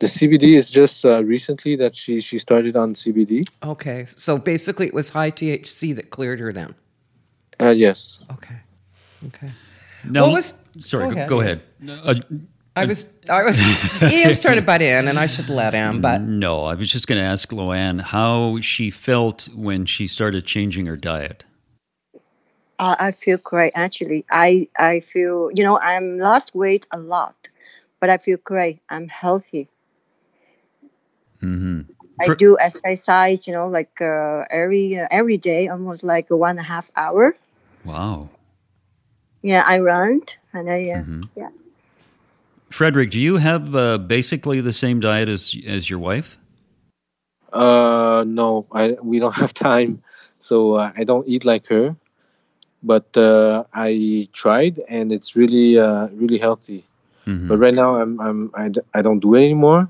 The 0.00 0.06
CBD 0.06 0.54
is 0.56 0.70
just 0.70 1.04
uh, 1.04 1.24
recently 1.24 1.74
that 1.76 1.94
she 1.96 2.20
she 2.20 2.38
started 2.38 2.76
on 2.76 2.94
CBD. 2.94 3.44
Okay, 3.64 4.04
so 4.16 4.38
basically, 4.38 4.86
it 4.86 4.94
was 4.94 5.10
high 5.10 5.30
THC 5.32 5.94
that 5.96 6.10
cleared 6.10 6.38
her. 6.40 6.52
Then, 6.52 6.74
Uh, 7.60 7.70
yes. 7.70 8.20
okay, 8.30 8.60
okay. 9.26 9.50
Now, 10.04 10.22
What 10.22 10.34
was- 10.34 10.54
sorry, 10.78 11.08
go 11.08 11.26
go, 11.26 11.40
ahead. 11.40 11.62
go 11.84 11.92
ahead. 11.94 12.06
Uh, 12.06 12.14
I 12.76 12.84
was, 12.84 13.18
I 13.28 13.42
was. 13.42 13.58
Ian's 14.02 14.38
trying 14.38 14.54
to 14.54 14.62
butt 14.62 14.82
in, 14.82 15.08
and 15.08 15.18
I 15.18 15.26
should 15.26 15.48
let 15.50 15.74
him. 15.74 16.00
But 16.00 16.20
no, 16.20 16.62
I 16.62 16.74
was 16.76 16.92
just 16.92 17.08
going 17.08 17.18
to 17.20 17.26
ask 17.26 17.50
Loanne 17.50 18.00
how 18.00 18.60
she 18.60 18.90
felt 18.90 19.48
when 19.52 19.84
she 19.84 20.06
started 20.06 20.46
changing 20.46 20.86
her 20.86 20.96
diet. 20.96 21.44
Uh, 22.78 22.94
I 23.00 23.10
feel 23.10 23.38
great 23.42 23.72
actually. 23.74 24.24
I 24.30 24.68
I 24.78 25.00
feel 25.00 25.50
you 25.52 25.64
know 25.64 25.76
I'm 25.80 26.18
lost 26.18 26.54
weight 26.54 26.86
a 26.92 26.98
lot, 27.00 27.48
but 27.98 28.08
I 28.10 28.18
feel 28.18 28.38
great. 28.44 28.78
I'm 28.90 29.08
healthy. 29.08 29.66
Hmm 31.40 31.80
I 32.20 32.26
For- 32.26 32.34
do 32.34 32.58
exercise, 32.58 33.46
you 33.46 33.52
know, 33.52 33.68
like 33.68 34.00
uh, 34.00 34.44
every 34.50 34.98
uh, 34.98 35.06
every 35.10 35.36
day, 35.38 35.68
almost 35.68 36.02
like 36.02 36.26
one 36.30 36.50
and 36.50 36.60
a 36.60 36.62
half 36.62 36.90
hour. 36.96 37.36
Wow. 37.84 38.28
Yeah, 39.42 39.62
I 39.66 39.78
run 39.78 40.22
and 40.52 40.68
I 40.70 40.90
uh, 40.90 41.02
Mhm. 41.04 41.28
yeah. 41.36 41.50
Frederick, 42.70 43.10
do 43.10 43.20
you 43.20 43.36
have 43.38 43.74
uh, 43.74 43.98
basically 43.98 44.60
the 44.60 44.72
same 44.72 45.00
diet 45.00 45.28
as 45.28 45.56
as 45.66 45.88
your 45.88 45.98
wife? 45.98 46.38
Uh, 47.52 48.24
no, 48.26 48.66
I 48.72 48.96
we 49.02 49.18
don't 49.18 49.34
have 49.34 49.54
time, 49.54 50.02
so 50.40 50.74
uh, 50.74 50.92
I 50.96 51.04
don't 51.04 51.26
eat 51.28 51.44
like 51.44 51.66
her. 51.68 51.96
But 52.82 53.16
uh, 53.16 53.64
I 53.74 54.28
tried, 54.32 54.80
and 54.88 55.12
it's 55.12 55.34
really 55.36 55.78
uh, 55.78 56.08
really 56.14 56.38
healthy. 56.38 56.84
Mhm. 57.26 57.48
But 57.48 57.58
right 57.58 57.74
now, 57.74 57.96
I'm 57.96 58.20
I'm 58.20 58.50
I, 58.54 58.68
d- 58.68 58.86
I 58.94 59.02
don't 59.02 59.20
do 59.20 59.34
it 59.34 59.44
anymore. 59.44 59.88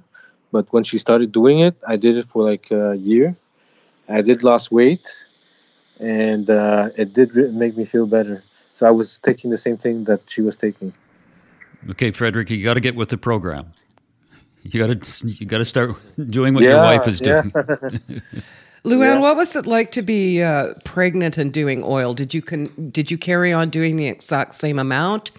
But 0.50 0.73
when 0.73 0.85
she 0.85 0.99
started 0.99 1.33
doing 1.33 1.59
it, 1.61 1.76
I 1.87 1.97
did 1.97 2.17
it 2.17 2.26
for 2.26 2.43
like 2.43 2.71
a 2.71 2.97
year. 2.97 3.37
I 4.09 4.23
did 4.23 4.43
lost 4.43 4.73
weight, 4.73 5.07
and 6.00 6.49
uh, 6.49 6.88
it 6.97 7.12
did 7.12 7.35
make 7.55 7.76
me 7.76 7.85
feel 7.85 8.07
better. 8.07 8.43
So 8.75 8.87
I 8.87 8.90
was 8.90 9.19
taking 9.19 9.50
the 9.50 9.59
same 9.59 9.76
thing 9.76 10.05
that 10.05 10.21
she 10.26 10.40
was 10.40 10.57
taking. 10.57 10.93
Okay, 11.90 12.11
Frederick, 12.11 12.49
you 12.50 12.64
got 12.64 12.75
to 12.75 12.81
get 12.81 12.95
with 12.97 13.11
the 13.11 13.19
program. 13.19 13.73
You 14.62 14.87
got 14.87 15.00
to 15.00 15.28
you 15.28 15.47
got 15.47 15.59
to 15.59 15.64
start 15.64 15.90
doing 16.31 16.55
what 16.55 16.62
your 16.64 16.76
wife 16.78 17.07
is 17.07 17.21
yeah. 17.21 17.43
doing. 17.43 17.52
Luann, 18.85 19.14
Yeah. 19.14 19.19
what 19.21 19.37
was 19.37 19.55
it 19.57 19.67
like 19.67 19.93
to 19.93 20.02
be 20.02 20.43
uh, 20.43 20.75
pregnant 20.85 21.37
and 21.37 21.52
doing 21.52 21.83
oil? 21.83 22.14
Did 22.14 22.33
you 22.33 22.43
con- 22.43 22.90
did 22.90 23.11
you 23.11 23.19
carry 23.19 23.52
on 23.52 23.71
doing 23.71 23.97
the 23.97 24.09
exact 24.09 24.55
same 24.55 24.78
amount? 24.78 25.31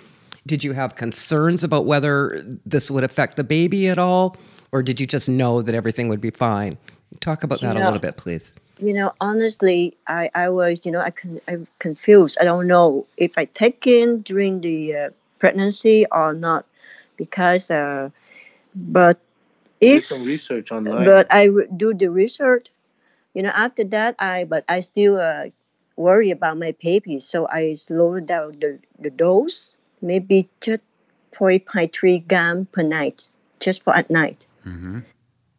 Did 0.46 0.64
you 0.64 0.74
have 0.74 0.96
concerns 0.96 1.64
about 1.64 1.86
whether 1.86 2.44
this 2.66 2.90
would 2.90 3.04
affect 3.04 3.36
the 3.36 3.44
baby 3.44 3.88
at 3.88 3.98
all, 3.98 4.36
or 4.72 4.84
did 4.84 5.00
you 5.00 5.08
just 5.08 5.30
know 5.30 5.62
that 5.62 5.74
everything 5.74 6.08
would 6.10 6.22
be 6.22 6.30
fine? 6.30 6.78
Talk 7.20 7.44
about 7.44 7.60
that 7.62 7.76
a 7.76 7.80
little 7.80 8.00
bit, 8.00 8.18
please. 8.18 8.54
You 8.80 8.94
know, 8.94 9.14
honestly, 9.20 9.98
I, 10.08 10.30
I 10.36 10.50
was, 10.50 10.86
you 10.86 10.92
know, 10.92 11.02
I 11.02 11.10
con- 11.10 11.42
I'm 11.48 11.68
confused. 11.80 12.38
I 12.40 12.46
don't 12.46 12.68
know 12.68 13.08
if 13.18 13.38
I 13.38 13.46
take 13.46 13.88
in 13.88 14.20
during 14.20 14.62
the 14.62 14.96
uh, 14.96 15.10
pregnancy 15.40 16.06
or 16.12 16.34
not, 16.34 16.66
because, 17.18 17.72
uh, 17.72 18.10
but 18.76 19.20
Did 19.82 19.98
if, 19.98 20.06
some 20.06 20.24
research 20.24 20.72
online. 20.72 21.04
but 21.04 21.28
I 21.34 21.46
re- 21.46 21.68
do 21.76 21.94
the 21.94 22.10
research, 22.10 22.70
you 23.34 23.42
know, 23.42 23.52
after 23.54 23.84
that, 23.86 24.16
I, 24.20 24.46
but 24.46 24.64
I 24.70 24.80
still 24.82 25.18
uh, 25.18 25.46
worry 25.96 26.30
about 26.30 26.58
my 26.58 26.74
baby, 26.82 27.20
so 27.20 27.48
I 27.50 27.74
slowed 27.74 28.28
down 28.28 28.60
the, 28.60 28.80
the 29.00 29.10
dose, 29.10 29.74
maybe 30.02 30.48
just 30.62 30.82
0.3 31.34 32.28
gram 32.28 32.68
per 32.72 32.84
night, 32.84 33.30
just 33.60 33.84
for 33.84 33.96
at 33.96 34.10
night 34.10 34.46
Mhm. 34.66 35.04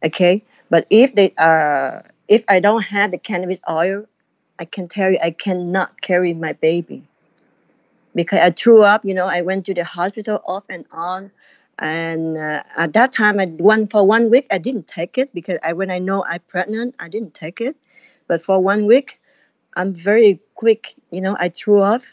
okay? 0.05 0.43
But 0.69 0.85
if 0.89 1.15
they 1.15 1.33
uh 1.37 2.01
if 2.27 2.43
i 2.49 2.59
don't 2.59 2.83
have 2.83 3.11
the 3.11 3.17
cannabis 3.17 3.59
oil 3.69 4.05
i 4.59 4.65
can 4.65 4.87
tell 4.87 5.11
you 5.11 5.19
i 5.23 5.31
cannot 5.31 6.01
carry 6.01 6.33
my 6.33 6.53
baby. 6.53 7.03
Because 8.15 8.39
i 8.39 8.51
threw 8.51 8.83
up 8.83 9.05
you 9.05 9.13
know 9.13 9.27
i 9.27 9.41
went 9.41 9.65
to 9.67 9.73
the 9.73 9.83
hospital 9.85 10.41
off 10.45 10.63
and 10.69 10.85
on. 10.91 11.31
And 11.79 12.37
uh, 12.37 12.63
at 12.77 12.93
that 12.93 13.11
time 13.11 13.39
i 13.39 13.45
one 13.47 13.87
for 13.87 14.05
one 14.07 14.29
week 14.29 14.47
i 14.51 14.57
didn't 14.57 14.87
take 14.87 15.17
it 15.17 15.33
because 15.33 15.59
i 15.63 15.73
when 15.73 15.91
i 15.91 15.99
know 15.99 16.23
i'm 16.25 16.41
pregnant 16.47 16.95
i 16.99 17.07
didn't 17.09 17.33
take 17.33 17.61
it. 17.61 17.75
But 18.27 18.41
for 18.41 18.61
one 18.61 18.85
week 18.87 19.19
i'm 19.75 19.93
very 19.93 20.39
quick 20.55 20.95
you 21.11 21.21
know 21.21 21.37
i 21.39 21.49
threw 21.49 21.81
up. 21.81 22.03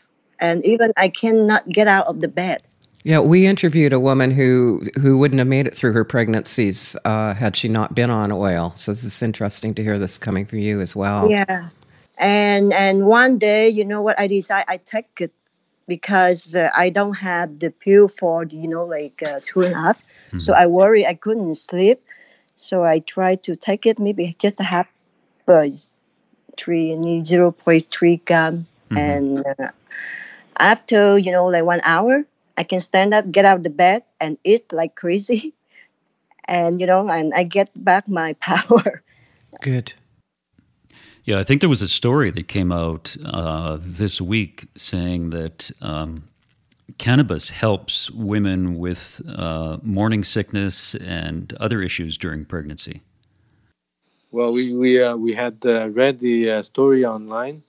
And 0.40 0.64
even 0.66 0.92
i 0.97 1.09
cannot 1.09 1.68
get 1.68 1.88
out 1.88 2.07
of 2.09 2.21
the 2.21 2.28
bed 2.28 2.62
Yeah, 3.08 3.20
we 3.20 3.46
interviewed 3.46 3.94
a 3.94 4.00
woman 4.00 4.30
who 4.30 4.82
who 5.00 5.16
wouldn't 5.16 5.38
have 5.38 5.48
made 5.48 5.66
it 5.66 5.74
through 5.74 5.94
her 5.94 6.04
pregnancies 6.04 6.94
uh, 7.06 7.32
had 7.32 7.56
she 7.56 7.66
not 7.66 7.94
been 7.94 8.10
on 8.10 8.30
oil. 8.30 8.74
So 8.76 8.92
this 8.92 9.02
is 9.02 9.22
interesting 9.22 9.72
to 9.76 9.82
hear 9.82 9.98
this 9.98 10.18
coming 10.18 10.44
from 10.44 10.58
you 10.58 10.82
as 10.82 10.94
well. 10.94 11.30
Yeah. 11.30 11.70
And 12.18 12.70
and 12.74 13.06
one 13.06 13.38
day, 13.38 13.66
you 13.66 13.82
know 13.82 14.02
what? 14.02 14.20
I 14.20 14.26
decide 14.26 14.66
I 14.68 14.76
take 14.76 15.22
it 15.22 15.32
because 15.86 16.54
uh, 16.54 16.68
I 16.76 16.90
don't 16.90 17.14
have 17.14 17.60
the 17.60 17.70
pill 17.70 18.08
for 18.08 18.44
you 18.44 18.68
know 18.68 18.84
like 18.84 19.22
uh, 19.22 19.40
two 19.42 19.62
and 19.62 19.72
a 19.72 19.78
half. 19.78 20.02
So 20.38 20.52
I 20.52 20.66
worry 20.66 21.06
I 21.06 21.14
couldn't 21.14 21.54
sleep. 21.54 22.04
So 22.58 22.84
I 22.84 22.98
tried 22.98 23.42
to 23.44 23.56
take 23.56 23.86
it 23.86 23.98
maybe 23.98 24.36
just 24.38 24.60
a 24.60 24.64
half, 24.64 24.86
uh, 25.46 25.66
three 26.58 27.24
zero 27.24 27.52
point 27.52 27.88
three 27.88 28.18
gram, 28.18 28.66
and 28.90 29.42
uh, 29.58 29.70
after 30.58 31.16
you 31.16 31.32
know 31.32 31.46
like 31.46 31.64
one 31.64 31.80
hour, 31.84 32.26
I 32.58 32.64
can 32.64 32.80
stand 32.80 33.14
up, 33.14 33.30
get 33.30 33.44
out 33.44 33.58
of 33.58 33.62
the 33.62 33.70
bed, 33.70 34.02
and 34.20 34.36
eat 34.42 34.72
like 34.72 34.96
crazy, 34.96 35.54
and 36.44 36.80
you 36.80 36.86
know, 36.86 37.08
and 37.08 37.32
I 37.32 37.44
get 37.44 37.70
back 37.82 38.08
my 38.08 38.32
power. 38.40 39.02
Good. 39.62 39.94
Yeah, 41.24 41.38
I 41.38 41.44
think 41.44 41.60
there 41.60 41.68
was 41.68 41.82
a 41.82 41.88
story 41.88 42.30
that 42.32 42.48
came 42.48 42.72
out 42.72 43.16
uh, 43.24 43.78
this 43.80 44.20
week 44.20 44.66
saying 44.76 45.30
that 45.30 45.70
um, 45.80 46.24
cannabis 46.96 47.50
helps 47.50 48.10
women 48.10 48.78
with 48.78 49.22
uh, 49.28 49.78
morning 49.82 50.24
sickness 50.24 50.94
and 50.96 51.52
other 51.60 51.80
issues 51.80 52.18
during 52.18 52.44
pregnancy. 52.44 53.02
Well, 54.32 54.52
we 54.52 54.74
we 54.74 55.00
uh, 55.00 55.14
we 55.16 55.32
had 55.32 55.58
uh, 55.64 55.90
read 55.90 56.18
the 56.18 56.50
uh, 56.50 56.62
story 56.62 57.04
online, 57.04 57.62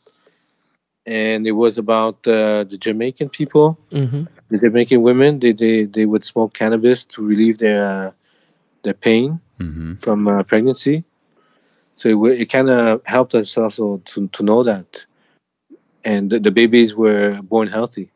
and 1.06 1.46
it 1.46 1.52
was 1.52 1.78
about 1.78 2.26
uh, 2.28 2.64
the 2.64 2.78
Jamaican 2.78 3.30
people, 3.30 3.78
hmm 3.92 4.24
the 4.24 4.39
Jamaican 4.58 5.02
women. 5.02 5.40
They, 5.40 5.54
they 5.54 5.86
they 5.86 6.06
would 6.06 6.24
smoke 6.24 6.54
cannabis 6.54 7.06
to 7.06 7.22
relieve 7.22 7.58
their 7.60 7.86
uh, 7.86 8.12
their 8.84 8.94
pain 8.94 9.40
hmm 9.58 9.96
from 9.96 10.28
uh, 10.28 10.44
pregnancy. 10.44 11.04
So 11.96 12.26
it, 12.28 12.42
it 12.42 12.46
kind 12.46 12.70
of 12.70 13.02
helped 13.06 13.36
us 13.36 13.58
also 13.58 13.98
to, 14.06 14.28
to 14.30 14.44
know 14.44 14.64
that, 14.64 15.06
and 16.06 16.30
the, 16.30 16.40
the 16.40 16.52
babies 16.52 16.96
were 16.96 17.42
born 17.42 17.68
healthy. 17.68 18.10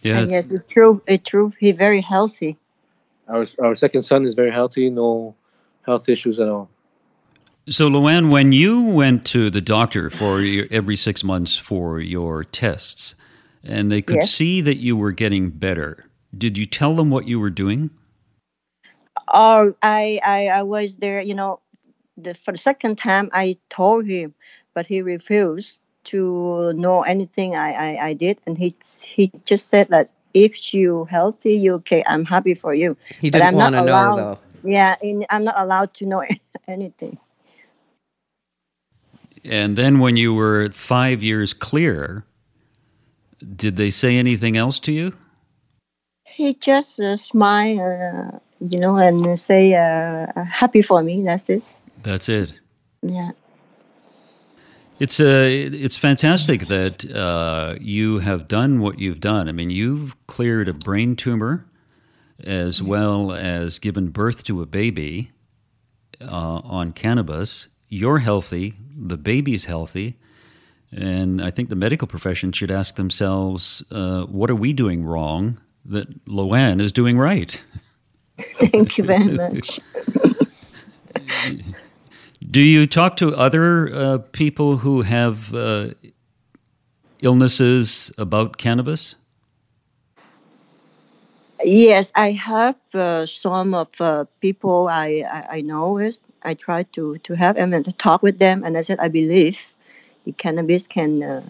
Yeah, 0.00 0.20
And 0.20 0.30
yes, 0.30 0.50
it's 0.50 0.72
true. 0.72 1.02
It's 1.06 1.28
true. 1.28 1.52
He's 1.58 1.76
very 1.76 2.00
healthy. 2.00 2.56
Our 3.28 3.46
our 3.62 3.74
second 3.74 4.02
son 4.02 4.24
is 4.24 4.34
very 4.34 4.50
healthy, 4.50 4.88
no 4.88 5.34
health 5.82 6.08
issues 6.08 6.38
at 6.38 6.48
all. 6.48 6.70
So, 7.68 7.88
Luann, 7.88 8.30
when 8.30 8.52
you 8.52 8.80
went 8.80 9.26
to 9.26 9.50
the 9.50 9.60
doctor 9.60 10.08
for 10.08 10.40
your, 10.40 10.66
every 10.70 10.94
six 10.94 11.24
months 11.24 11.58
for 11.58 11.98
your 11.98 12.44
tests, 12.44 13.15
and 13.66 13.90
they 13.92 14.02
could 14.02 14.22
Yes. 14.22 14.30
see 14.30 14.60
that 14.62 14.78
you 14.78 14.96
were 14.96 15.12
getting 15.12 15.50
better, 15.50 16.06
did 16.36 16.58
you 16.58 16.66
tell 16.66 16.94
them 16.94 17.10
what 17.10 17.26
you 17.26 17.40
were 17.40 17.50
doing? 17.50 17.90
Oh, 19.28 19.74
I, 19.82 20.20
I, 20.24 20.48
I 20.48 20.62
was 20.62 20.98
there. 20.98 21.20
You 21.20 21.34
know, 21.34 21.60
the 22.16 22.34
for 22.34 22.52
the 22.52 22.58
second 22.58 22.98
time 22.98 23.30
I 23.32 23.56
told 23.70 24.06
him, 24.06 24.34
but 24.74 24.86
he 24.86 25.02
refused 25.02 25.80
to 26.04 26.72
know 26.74 27.02
anything 27.02 27.56
I, 27.56 27.72
I, 27.96 28.06
I 28.08 28.12
did, 28.14 28.38
and 28.46 28.56
he 28.58 28.74
he 29.06 29.32
just 29.44 29.70
said 29.70 29.88
that 29.88 30.10
if 30.34 30.74
you 30.74 31.06
healthy, 31.06 31.54
you 31.54 31.74
okay. 31.74 32.04
I'm 32.06 32.24
happy 32.24 32.54
for 32.54 32.74
you. 32.74 32.96
He 33.18 33.30
But 33.32 33.42
didn't 33.42 33.42
I'm 33.42 33.56
not 33.56 33.72
want 33.72 33.76
to 33.76 33.82
know, 33.82 34.12
though. 34.12 34.38
Yeah, 34.62 34.96
and 35.02 35.26
I'm 35.30 35.44
not 35.44 35.58
allowed 35.58 35.94
to 35.94 36.06
know 36.06 36.24
anything. 36.68 37.18
And 39.44 39.76
then 39.76 39.98
when 40.00 40.16
you 40.16 40.34
were 40.34 40.70
five 40.70 41.22
years 41.22 41.52
clear, 41.54 42.24
did 43.38 43.76
they 43.76 43.90
say 43.90 44.16
anything 44.16 44.56
else 44.56 44.78
to 44.80 44.92
you? 44.92 45.12
He 46.24 46.54
just 46.54 47.00
uh, 47.00 47.16
smile, 47.16 47.80
uh, 47.80 48.38
you 48.60 48.78
know, 48.78 48.96
and 48.96 49.38
say 49.38 49.74
uh, 49.74 50.26
happy 50.44 50.82
for 50.82 51.02
me. 51.02 51.22
That's 51.22 51.48
it. 51.48 51.62
That's 52.02 52.28
it. 52.28 52.58
Yeah. 53.02 53.30
It's 54.98 55.20
uh, 55.20 55.48
it's 55.50 55.96
fantastic 55.96 56.68
that 56.68 57.04
uh, 57.10 57.74
you 57.80 58.20
have 58.20 58.48
done 58.48 58.80
what 58.80 58.98
you've 58.98 59.20
done. 59.20 59.48
I 59.48 59.52
mean, 59.52 59.68
you've 59.68 60.16
cleared 60.26 60.68
a 60.68 60.72
brain 60.72 61.16
tumor 61.16 61.66
as 62.42 62.82
well 62.82 63.32
as 63.32 63.78
given 63.78 64.08
birth 64.08 64.44
to 64.44 64.62
a 64.62 64.66
baby 64.66 65.32
uh, 66.20 66.60
on 66.64 66.92
cannabis. 66.92 67.68
You're 67.88 68.18
healthy, 68.18 68.74
the 68.96 69.18
baby's 69.18 69.66
healthy, 69.66 70.18
and 70.92 71.42
I 71.42 71.50
think 71.50 71.68
the 71.68 71.76
medical 71.76 72.06
profession 72.08 72.52
should 72.52 72.70
ask 72.70 72.96
themselves, 72.96 73.82
uh, 73.90 74.22
what 74.24 74.50
are 74.50 74.54
we 74.54 74.72
doing 74.72 75.04
wrong 75.04 75.58
that 75.84 76.24
Loanne 76.26 76.80
is 76.80 76.92
doing 76.92 77.18
right? 77.18 77.62
Thank 78.58 78.98
you 78.98 79.04
very 79.04 79.24
much. 79.24 79.80
Do 82.50 82.60
you 82.60 82.86
talk 82.86 83.16
to 83.16 83.34
other 83.34 83.92
uh, 83.92 84.18
people 84.32 84.78
who 84.78 85.02
have 85.02 85.52
uh, 85.54 85.88
illnesses 87.20 88.12
about 88.18 88.56
cannabis? 88.58 89.16
Yes, 91.64 92.12
I 92.14 92.32
have 92.32 92.76
uh, 92.94 93.26
some 93.26 93.74
of 93.74 93.88
uh, 94.00 94.26
people 94.40 94.88
I, 94.88 95.24
I, 95.30 95.56
I 95.56 95.60
know. 95.62 95.98
Is 95.98 96.20
I 96.42 96.54
try 96.54 96.84
to, 96.84 97.16
to 97.18 97.34
have 97.34 97.56
them 97.56 97.72
and 97.72 97.84
to 97.84 97.92
talk 97.92 98.22
with 98.22 98.38
them, 98.38 98.62
and 98.62 98.76
I 98.76 98.82
said 98.82 98.98
I 99.00 99.08
believe 99.08 99.72
the 100.26 100.32
cannabis 100.32 100.86
can, 100.88 101.22
uh, 101.22 101.42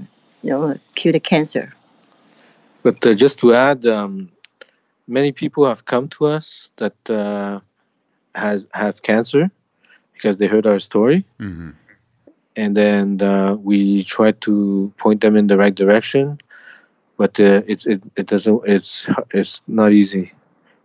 you 0.43 0.51
know, 0.51 0.79
cure 0.95 1.13
the 1.13 1.21
cancer. 1.21 1.75
But 2.83 3.05
uh, 3.07 3.15
just 3.15 3.41
to 3.41 3.55
add, 3.55 3.87
um, 3.87 4.31
many 5.09 5.33
people 5.33 5.67
have 5.67 5.87
come 5.87 6.09
to 6.11 6.27
us 6.27 6.71
that 6.77 6.95
uh, 7.11 7.61
has 8.35 8.67
have 8.75 9.03
cancer 9.03 9.51
because 10.15 10.39
they 10.39 10.47
heard 10.47 10.67
our 10.67 10.79
story, 10.79 11.25
Mm-hmm. 11.41 11.71
and 12.57 12.77
then 12.77 13.23
uh, 13.23 13.55
we 13.55 14.03
try 14.05 14.33
to 14.33 14.93
point 14.99 15.21
them 15.21 15.37
in 15.37 15.47
the 15.49 15.57
right 15.59 15.75
direction. 15.75 16.39
But 17.17 17.41
uh, 17.41 17.63
it's 17.67 17.87
it, 17.87 18.03
it 18.17 18.27
doesn't 18.27 18.61
it's 18.67 19.09
it's 19.33 19.63
not 19.67 19.93
easy, 19.93 20.33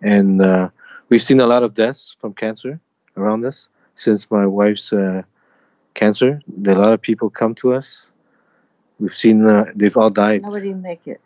and 0.01 0.41
uh, 0.41 0.69
we've 1.09 1.21
seen 1.23 1.39
a 1.41 1.47
lot 1.47 1.63
of 1.63 1.73
deaths 1.73 2.15
from 2.19 2.33
cancer 2.33 2.79
around 3.17 3.45
us 3.45 3.67
since 3.95 4.31
my 4.31 4.45
wife's 4.45 4.91
uh, 4.93 5.23
cancer. 5.93 6.41
A 6.65 6.73
lot 6.75 6.93
of 6.93 7.01
people 7.01 7.29
come 7.29 7.55
to 7.55 7.73
us. 7.73 8.11
We've 8.99 9.13
seen 9.13 9.47
uh, 9.49 9.65
they've 9.75 9.95
all 9.97 10.09
died. 10.09 10.43
Nobody 10.43 10.73
make 10.73 11.07
it. 11.07 11.21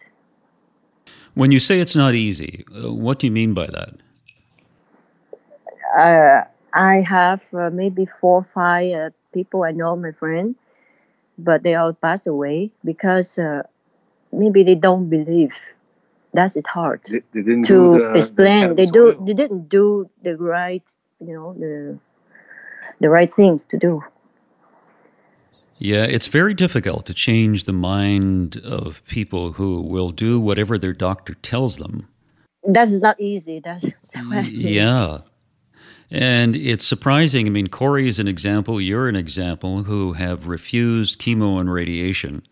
When 1.34 1.52
you 1.52 1.60
say 1.60 1.80
it's 1.82 1.96
not 1.96 2.16
easy, 2.16 2.64
uh, 2.74 2.92
what 2.94 3.20
do 3.20 3.28
you 3.28 3.32
mean 3.32 3.54
by 3.54 3.68
that? 3.68 3.90
Uh, 5.98 6.44
I 6.74 7.02
have 7.02 7.44
uh, 7.54 7.70
maybe 7.72 8.06
four 8.06 8.40
or 8.40 8.44
five 8.44 8.94
uh, 8.94 9.10
people 9.34 9.64
I 9.64 9.72
know, 9.72 9.96
my 9.96 10.12
friend, 10.12 10.56
but 11.38 11.64
they 11.64 11.76
all 11.76 11.94
passed 11.94 12.28
away 12.28 12.72
because 12.84 13.38
uh, 13.38 13.64
maybe 14.32 14.64
they 14.64 14.76
don't 14.76 15.10
believe. 15.10 15.56
That's 16.34 16.58
it 16.58 16.68
hard 16.68 17.02
They, 17.06 17.22
they 17.34 17.42
didn't 17.42 17.64
to 17.64 17.74
do 17.74 17.92
the- 17.94 18.04
the 18.12 18.20
explain. 18.20 18.76
They 18.76 18.86
do. 18.88 19.24
They 19.26 19.34
didn't 19.34 19.70
do 19.70 20.10
the 20.22 20.36
right, 20.36 20.84
you 21.20 21.34
know, 21.34 21.54
the 21.54 21.98
the 23.00 23.10
right 23.10 23.32
things 23.32 23.64
to 23.66 23.78
do. 23.78 24.04
Yeah, 25.78 26.04
it's 26.04 26.28
very 26.28 26.54
difficult 26.54 27.06
to 27.08 27.14
change 27.14 27.66
the 27.66 27.74
mind 27.74 28.58
of 28.58 29.06
people 29.08 29.54
who 29.54 29.82
will 29.82 30.12
do 30.12 30.40
whatever 30.40 30.78
their 30.78 30.94
doctor 30.94 31.34
tells 31.36 31.78
them. 31.78 32.08
That 32.64 32.88
is 32.88 33.02
not 33.02 33.20
easy. 33.20 33.60
That's, 33.60 33.84
that's 34.14 34.28
what 34.28 34.38
I 34.38 34.42
mean. 34.44 34.52
Yeah. 34.54 35.20
And 36.12 36.56
it's 36.56 36.86
surprising. 36.86 37.48
I 37.48 37.50
mean, 37.50 37.68
Corey 37.68 38.08
is 38.08 38.20
an 38.20 38.28
example, 38.28 38.80
you're 38.80 39.10
an 39.10 39.16
example, 39.16 39.84
who 39.84 40.14
have 40.14 40.48
refused 40.48 41.20
chemo 41.20 41.60
and 41.60 41.72
radiation 41.72 42.44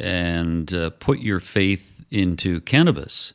and 0.00 0.72
uh, 0.72 0.90
put 0.90 1.18
your 1.18 1.40
faith 1.40 2.04
into 2.10 2.60
cannabis. 2.60 3.34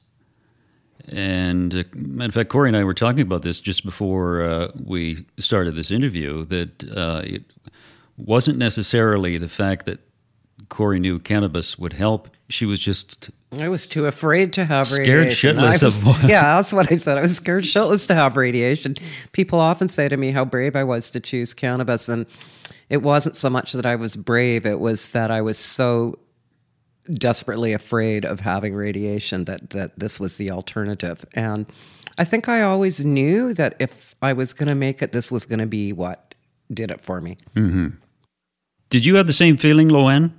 And 1.09 1.73
uh, 1.75 1.83
matter 1.95 2.29
of 2.29 2.33
fact, 2.33 2.49
Corey 2.49 2.69
and 2.69 2.77
I 2.77 2.83
were 2.83 2.93
talking 2.93 3.21
about 3.21 3.41
this 3.41 3.59
just 3.59 3.83
before 3.83 4.41
uh, 4.41 4.71
we 4.83 5.25
started 5.37 5.75
this 5.75 5.91
interview 5.91 6.45
that 6.45 6.83
uh, 6.95 7.21
it 7.25 7.43
wasn't 8.25 8.57
necessarily 8.57 9.37
the 9.37 9.47
fact 9.49 9.85
that 9.85 9.99
Corey 10.69 10.99
knew 10.99 11.19
cannabis 11.19 11.77
would 11.77 11.93
help. 11.93 12.29
She 12.49 12.65
was 12.65 12.79
just 12.79 13.29
I 13.59 13.67
was 13.67 13.85
too 13.87 14.05
afraid 14.05 14.53
to 14.53 14.65
have 14.65 14.87
Scared 14.87 15.07
radiation. 15.07 15.57
Shitless 15.57 15.83
was- 15.83 16.07
of- 16.07 16.23
yeah, 16.29 16.55
that's 16.55 16.71
what 16.71 16.91
I 16.91 16.95
said. 16.95 17.17
I 17.17 17.21
was 17.21 17.35
scared 17.35 17.65
shitless 17.65 18.07
to 18.07 18.15
have 18.15 18.37
radiation. 18.37 18.95
People 19.33 19.59
often 19.59 19.87
say 19.89 20.07
to 20.07 20.15
me 20.15 20.31
how 20.31 20.45
brave 20.45 20.75
I 20.75 20.83
was 20.85 21.09
to 21.11 21.19
choose 21.19 21.53
cannabis, 21.53 22.07
and 22.07 22.25
it 22.89 23.01
wasn't 23.01 23.35
so 23.35 23.49
much 23.49 23.73
that 23.73 23.85
I 23.85 23.95
was 23.95 24.15
brave; 24.15 24.65
it 24.65 24.79
was 24.79 25.09
that 25.09 25.31
I 25.31 25.41
was 25.41 25.57
so 25.57 26.19
desperately 27.11 27.73
afraid 27.73 28.23
of 28.25 28.39
having 28.41 28.73
radiation 28.75 29.45
that 29.45 29.71
that 29.71 29.99
this 29.99 30.19
was 30.19 30.37
the 30.37 30.51
alternative. 30.51 31.25
And 31.33 31.65
I 32.17 32.23
think 32.23 32.47
I 32.47 32.61
always 32.61 33.03
knew 33.03 33.53
that 33.55 33.75
if 33.79 34.15
I 34.21 34.31
was 34.33 34.53
going 34.53 34.69
to 34.69 34.75
make 34.75 35.01
it, 35.01 35.11
this 35.11 35.31
was 35.31 35.45
going 35.45 35.59
to 35.59 35.65
be 35.65 35.91
what 35.91 36.35
did 36.73 36.91
it 36.91 37.01
for 37.01 37.19
me. 37.19 37.35
Mm-hmm. 37.55 37.87
Did 38.91 39.05
you 39.05 39.15
have 39.15 39.25
the 39.27 39.33
same 39.33 39.57
feeling, 39.57 39.89
Loanne? 39.89 40.33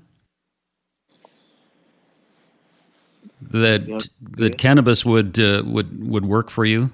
That 3.50 4.08
that 4.38 4.58
cannabis 4.58 5.04
would 5.04 5.38
uh, 5.38 5.62
would 5.66 6.08
would 6.08 6.24
work 6.26 6.50
for 6.50 6.64
you? 6.64 6.90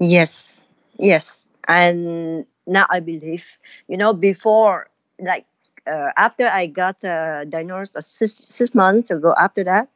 Yes, 0.00 0.60
yes. 0.98 1.38
And 1.68 2.46
now 2.66 2.86
I 2.90 3.00
believe, 3.00 3.58
you 3.88 3.96
know, 3.96 4.12
before, 4.12 4.88
like 5.20 5.46
uh, 5.86 6.10
after 6.16 6.48
I 6.48 6.66
got 6.66 7.04
uh, 7.04 7.44
diagnosed 7.44 7.96
uh, 7.96 8.00
six, 8.02 8.42
six 8.48 8.74
months 8.74 9.10
ago, 9.10 9.34
after 9.38 9.64
that, 9.64 9.88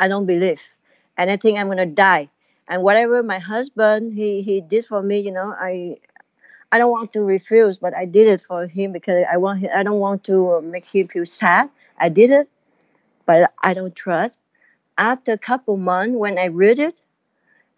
I 0.00 0.08
don't 0.08 0.26
believe, 0.26 0.62
and 1.16 1.30
I 1.30 1.36
think 1.36 1.58
I'm 1.58 1.68
gonna 1.68 1.86
die. 1.86 2.28
And 2.68 2.82
whatever 2.82 3.22
my 3.22 3.38
husband 3.38 4.14
he 4.14 4.42
he 4.42 4.60
did 4.60 4.86
for 4.86 5.02
me, 5.02 5.20
you 5.20 5.32
know, 5.32 5.54
I 5.58 5.98
I 6.76 6.78
don't 6.78 6.90
want 6.90 7.14
to 7.14 7.24
refuse, 7.24 7.78
but 7.78 7.96
I 7.96 8.04
did 8.04 8.28
it 8.28 8.42
for 8.46 8.66
him 8.66 8.92
because 8.92 9.24
I 9.32 9.38
want 9.38 9.60
him, 9.60 9.70
I 9.74 9.82
don't 9.82 9.98
want 9.98 10.24
to 10.24 10.60
make 10.60 10.84
him 10.84 11.08
feel 11.08 11.24
sad. 11.24 11.70
I 11.98 12.10
did 12.10 12.28
it, 12.28 12.50
but 13.24 13.50
I 13.62 13.72
don't 13.72 13.96
trust. 13.96 14.36
After 14.98 15.32
a 15.32 15.38
couple 15.38 15.78
months, 15.78 16.14
when 16.14 16.38
I 16.38 16.48
read 16.48 16.78
it, 16.78 17.00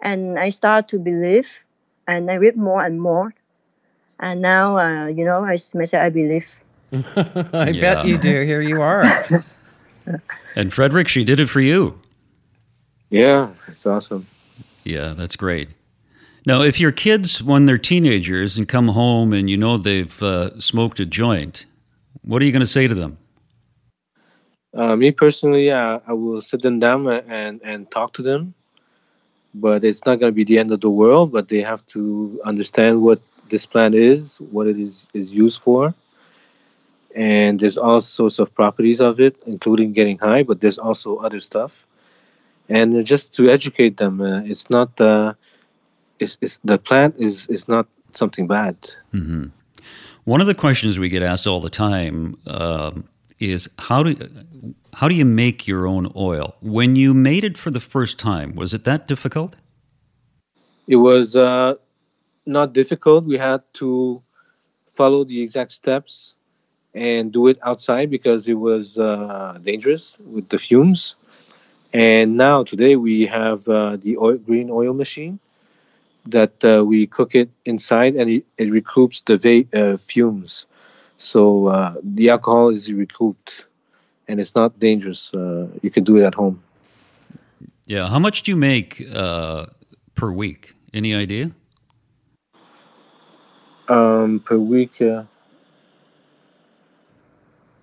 and 0.02 0.36
I 0.36 0.48
start 0.48 0.88
to 0.88 0.98
believe, 0.98 1.60
and 2.08 2.28
I 2.28 2.34
read 2.34 2.56
more 2.56 2.84
and 2.84 3.00
more, 3.00 3.32
and 4.18 4.42
now 4.42 4.78
uh, 4.78 5.06
you 5.06 5.24
know 5.24 5.44
I 5.44 5.56
myself 5.74 6.02
I 6.02 6.10
believe. 6.10 6.52
I 6.92 7.70
Yeah. 7.70 7.80
bet 7.80 8.04
you 8.04 8.18
do. 8.18 8.42
Here 8.42 8.62
you 8.62 8.80
are. 8.80 9.04
And 10.56 10.72
Frederick, 10.72 11.06
she 11.06 11.22
did 11.22 11.38
it 11.38 11.46
for 11.46 11.60
you. 11.60 12.00
Yeah, 13.10 13.52
it's 13.68 13.86
awesome. 13.86 14.26
Yeah, 14.82 15.14
that's 15.14 15.36
great. 15.36 15.68
Now, 16.46 16.62
if 16.62 16.80
your 16.80 16.92
kids, 16.92 17.42
when 17.42 17.66
they're 17.66 17.78
teenagers 17.78 18.58
and 18.58 18.66
come 18.66 18.88
home 18.88 19.32
and 19.32 19.50
you 19.50 19.56
know 19.56 19.76
they've 19.76 20.22
uh, 20.22 20.58
smoked 20.60 21.00
a 21.00 21.06
joint, 21.06 21.66
what 22.22 22.40
are 22.40 22.44
you 22.44 22.52
going 22.52 22.60
to 22.60 22.66
say 22.66 22.86
to 22.86 22.94
them? 22.94 23.18
Uh, 24.74 24.94
me 24.96 25.10
personally, 25.10 25.70
uh, 25.70 25.98
I 26.06 26.12
will 26.12 26.40
sit 26.40 26.62
them 26.62 26.78
down 26.78 27.08
and 27.08 27.60
and 27.64 27.90
talk 27.90 28.12
to 28.14 28.22
them, 28.22 28.54
but 29.54 29.82
it's 29.82 30.04
not 30.04 30.20
going 30.20 30.30
to 30.30 30.34
be 30.36 30.44
the 30.44 30.58
end 30.58 30.70
of 30.70 30.80
the 30.80 30.90
world. 30.90 31.32
But 31.32 31.48
they 31.48 31.62
have 31.62 31.84
to 31.88 32.40
understand 32.44 33.02
what 33.02 33.20
this 33.48 33.64
plant 33.66 33.94
is, 33.94 34.36
what 34.52 34.66
it 34.66 34.78
is 34.78 35.06
is 35.14 35.34
used 35.34 35.62
for, 35.62 35.94
and 37.14 37.58
there's 37.58 37.78
all 37.78 38.00
sorts 38.00 38.38
of 38.38 38.54
properties 38.54 39.00
of 39.00 39.18
it, 39.20 39.36
including 39.46 39.94
getting 39.94 40.18
high. 40.18 40.42
But 40.42 40.60
there's 40.60 40.78
also 40.78 41.16
other 41.16 41.40
stuff, 41.40 41.86
and 42.68 43.04
just 43.04 43.34
to 43.36 43.48
educate 43.48 43.96
them, 43.96 44.20
uh, 44.20 44.42
it's 44.42 44.68
not 44.68 45.00
uh, 45.00 45.32
it's, 46.20 46.38
it's 46.40 46.58
the 46.64 46.78
plant 46.78 47.14
is 47.18 47.46
is 47.48 47.68
not 47.68 47.86
something 48.14 48.46
bad. 48.46 48.76
One 50.24 50.42
of 50.42 50.46
the 50.46 50.54
questions 50.54 50.98
we 50.98 51.08
get 51.08 51.22
asked 51.22 51.46
all 51.46 51.60
the 51.60 51.70
time 51.70 52.36
um, 52.46 53.08
is 53.38 53.68
how 53.78 54.02
do 54.02 54.14
how 54.92 55.08
do 55.08 55.14
you 55.14 55.24
make 55.24 55.66
your 55.66 55.86
own 55.86 56.12
oil? 56.14 56.54
When 56.60 56.96
you 56.96 57.14
made 57.14 57.44
it 57.44 57.56
for 57.56 57.70
the 57.70 57.80
first 57.80 58.18
time, 58.18 58.54
was 58.54 58.74
it 58.74 58.84
that 58.84 59.06
difficult? 59.06 59.56
It 60.86 60.96
was 60.96 61.36
uh, 61.36 61.74
not 62.46 62.72
difficult. 62.72 63.24
We 63.24 63.38
had 63.38 63.62
to 63.74 64.22
follow 64.92 65.24
the 65.24 65.40
exact 65.40 65.72
steps 65.72 66.34
and 66.94 67.32
do 67.32 67.46
it 67.46 67.58
outside 67.62 68.10
because 68.10 68.48
it 68.48 68.58
was 68.68 68.98
uh, 68.98 69.58
dangerous 69.62 70.18
with 70.18 70.48
the 70.48 70.58
fumes. 70.58 71.14
And 71.92 72.36
now 72.36 72.64
today 72.64 72.96
we 72.96 73.26
have 73.26 73.68
uh, 73.68 73.96
the 73.96 74.16
oil, 74.18 74.36
green 74.36 74.68
oil 74.70 74.92
machine 74.92 75.38
that 76.30 76.64
uh, 76.64 76.84
we 76.84 77.06
cook 77.06 77.34
it 77.34 77.50
inside 77.64 78.14
and 78.14 78.30
it, 78.30 78.46
it 78.58 78.70
recoups 78.70 79.22
the 79.24 79.36
va- 79.38 79.78
uh, 79.78 79.96
fumes. 79.96 80.66
So 81.16 81.66
uh, 81.68 81.94
the 82.02 82.30
alcohol 82.30 82.68
is 82.68 82.92
recouped 82.92 83.66
and 84.28 84.40
it's 84.40 84.54
not 84.54 84.78
dangerous. 84.78 85.32
Uh, 85.34 85.66
you 85.82 85.90
can 85.90 86.04
do 86.04 86.16
it 86.18 86.24
at 86.24 86.34
home. 86.34 86.62
Yeah. 87.86 88.08
How 88.08 88.18
much 88.18 88.42
do 88.42 88.52
you 88.52 88.56
make 88.56 89.02
uh, 89.14 89.66
per 90.14 90.30
week? 90.30 90.74
Any 90.92 91.14
idea? 91.14 91.50
Um, 93.88 94.40
per 94.40 94.58
week, 94.58 95.00
uh, 95.00 95.24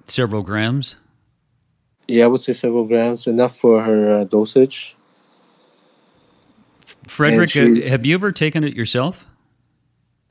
Several 0.07 0.43
grams. 0.43 0.97
yeah, 2.07 2.25
I 2.25 2.27
would 2.27 2.41
say 2.41 2.53
several 2.53 2.85
grams, 2.85 3.25
enough 3.25 3.57
for 3.57 3.81
her 3.81 4.21
uh, 4.21 4.23
dosage. 4.25 4.95
Frederick, 7.07 7.49
she- 7.49 7.85
uh, 7.85 7.89
have 7.89 8.05
you 8.05 8.15
ever 8.15 8.31
taken 8.31 8.63
it 8.63 8.75
yourself? 8.75 9.27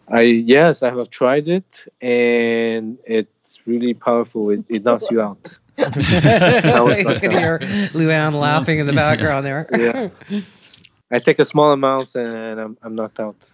I 0.09 0.21
yes, 0.23 0.83
I 0.83 0.91
have 0.95 1.09
tried 1.09 1.49
it, 1.49 1.65
and 2.03 2.99
it's 3.07 3.67
really 3.67 3.95
powerful. 3.95 4.51
It, 4.51 4.65
it 4.69 4.85
knocks 4.85 5.11
you 5.11 5.21
out. 5.21 5.59
was 5.79 5.97
you 6.99 7.05
like 7.05 7.21
could 7.21 7.33
hear 7.33 7.59
Luann 7.95 8.33
laughing 8.49 8.79
in 8.79 8.87
the 8.87 8.93
background 8.93 9.45
there. 9.47 9.67
Yeah, 9.73 10.41
I 11.11 11.19
take 11.21 11.39
a 11.39 11.45
small 11.45 11.73
amount, 11.73 12.15
and 12.17 12.61
I'm 12.61 12.77
I'm 12.83 12.95
knocked 12.95 13.19
out. 13.19 13.51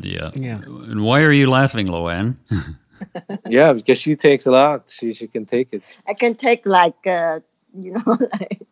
Yeah. 0.00 0.30
Yeah. 0.34 0.60
And 0.64 1.04
why 1.04 1.20
are 1.22 1.32
you 1.32 1.50
laughing, 1.50 1.88
Loanne? 1.88 2.36
Yeah, 3.48 3.72
because 3.72 3.98
she 3.98 4.14
takes 4.14 4.46
a 4.46 4.50
lot. 4.50 4.90
She 4.90 5.14
she 5.14 5.26
can 5.26 5.46
take 5.46 5.72
it. 5.72 5.82
I 6.06 6.12
can 6.14 6.34
take 6.34 6.66
like 6.66 7.06
uh, 7.06 7.40
you 7.74 7.92
know 7.92 8.18
like 8.40 8.62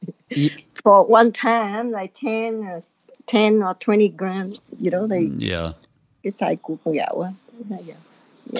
for 0.82 1.06
one 1.06 1.32
time 1.32 1.90
like 1.90 2.12
10, 2.14 2.64
uh, 2.64 2.80
10 3.28 3.62
or 3.62 3.74
twenty 3.74 4.08
grams. 4.08 4.60
You 4.78 4.90
know 4.90 5.06
like 5.06 5.28
yeah. 5.38 5.72
cái 6.22 6.30
size 6.30 6.56
của 6.62 6.76
con 6.84 6.94
gạo. 6.94 7.32
Yeah. 7.70 7.96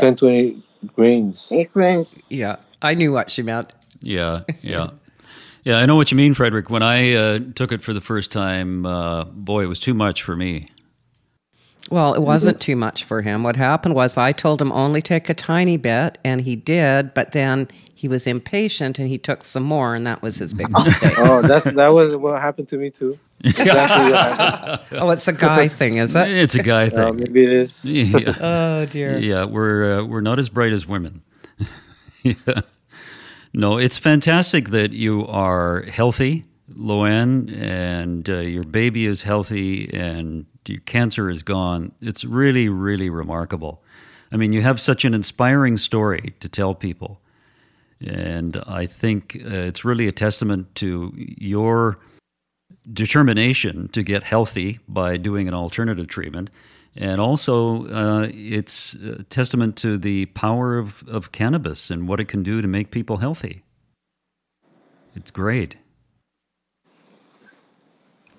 10, 0.01 0.17
20 0.17 0.57
grains. 0.97 1.53
Eight 1.53 1.73
grams. 1.75 2.15
Yeah. 2.29 2.57
I 2.83 2.95
knew 2.95 3.13
what 3.13 3.31
she 3.31 3.43
meant. 3.43 3.75
Yeah, 4.01 4.41
yeah. 4.63 4.91
Yeah, 5.65 5.79
I 5.79 5.87
know 5.87 5.97
what 5.97 6.11
you 6.11 6.17
mean, 6.17 6.35
Frederick. 6.35 6.71
When 6.71 6.83
I 6.83 7.15
uh, 7.15 7.39
took 7.55 7.73
it 7.73 7.83
for 7.83 7.93
the 7.93 8.01
first 8.01 8.31
time, 8.33 8.87
uh, 8.87 9.25
boy, 9.25 9.65
it 9.65 9.67
was 9.67 9.81
too 9.81 9.95
much 9.95 10.23
for 10.23 10.37
me. 10.37 10.69
Well, 11.91 12.15
it 12.15 12.23
wasn't 12.23 12.61
too 12.61 12.77
much 12.77 13.05
for 13.05 13.23
him. 13.23 13.43
What 13.43 13.57
happened 13.57 13.95
was 13.95 14.17
I 14.17 14.33
told 14.33 14.61
him 14.61 14.71
only 14.73 15.03
take 15.03 15.29
a 15.29 15.35
tiny 15.35 15.77
bit, 15.77 16.19
and 16.23 16.41
he 16.43 16.55
did, 16.55 17.13
but 17.15 17.33
then 17.33 17.67
he 17.95 18.09
was 18.09 18.27
impatient 18.27 18.99
and 18.99 19.09
he 19.09 19.19
took 19.19 19.43
some 19.43 19.63
more, 19.63 19.95
and 19.95 20.07
that 20.07 20.23
was 20.23 20.37
his 20.37 20.53
big 20.53 20.71
mistake. 20.85 21.15
Oh, 21.19 21.43
that's 21.43 21.71
that 21.73 21.89
was 21.89 22.15
what 22.17 22.41
happened 22.41 22.69
to 22.69 22.77
me 22.77 22.91
too. 22.91 23.19
Exactly 23.45 24.13
what 24.13 24.85
oh, 25.03 25.11
it's 25.11 25.29
a 25.29 25.33
guy 25.33 25.69
thing, 25.69 25.97
is 25.99 26.17
it? 26.17 26.29
It's 26.29 26.55
a 26.55 26.63
guy 26.63 26.85
Uh, 26.87 26.91
thing. 26.91 27.17
maybe 27.17 27.45
it 27.45 27.53
is. 27.53 27.85
Yeah, 27.85 28.35
Oh, 28.41 28.85
dear. 28.87 29.19
yeah 29.19 29.45
we're 29.45 30.01
uh, 30.01 30.05
we're 30.05 30.21
not 30.21 30.39
as 30.39 30.49
bright 30.49 30.73
as 30.73 30.87
women. 30.87 31.23
yeah. 32.23 32.35
No, 33.55 33.79
it's 33.79 33.97
fantastic 33.99 34.69
that 34.71 34.93
you 34.93 35.27
are 35.27 35.83
healthy, 35.83 36.45
Loanne, 36.75 37.51
and 37.61 38.29
uh, 38.29 38.39
your 38.41 38.65
baby 38.65 39.07
is 39.07 39.23
healthy, 39.23 39.89
and 39.95 40.45
your 40.67 40.81
cancer 40.81 41.31
is 41.31 41.43
gone. 41.43 41.93
It's 42.03 42.25
really, 42.25 42.69
really 42.69 43.09
remarkable. 43.09 43.83
I 44.31 44.37
mean, 44.37 44.53
you 44.53 44.61
have 44.63 44.79
such 44.79 45.05
an 45.07 45.15
inspiring 45.15 45.79
story 45.79 46.35
to 46.41 46.49
tell 46.49 46.75
people. 46.75 47.21
And 48.07 48.63
I 48.67 48.85
think 48.87 49.37
uh, 49.45 49.49
it's 49.49 49.83
really 49.85 50.07
a 50.07 50.13
testament 50.13 50.75
to 50.77 51.13
your 51.17 51.99
determination 52.93 53.89
to 53.89 54.03
get 54.03 54.23
healthy 54.25 54.81
by 54.89 55.17
doing 55.17 55.49
an 55.49 55.55
alternative 55.55 56.09
treatment. 56.09 56.51
And 56.97 57.21
also, 57.21 57.87
uh, 57.89 58.29
it's 58.33 58.95
a 58.95 59.23
testament 59.25 59.77
to 59.79 59.99
the 59.99 60.27
power 60.27 60.79
of, 60.79 61.05
of 61.09 61.31
cannabis 61.33 61.91
and 61.91 62.09
what 62.09 62.19
it 62.19 62.27
can 62.27 62.43
do 62.43 62.61
to 62.61 62.69
make 62.69 62.91
people 62.91 63.19
healthy. 63.19 63.63
It's 65.15 65.31
great. 65.31 65.77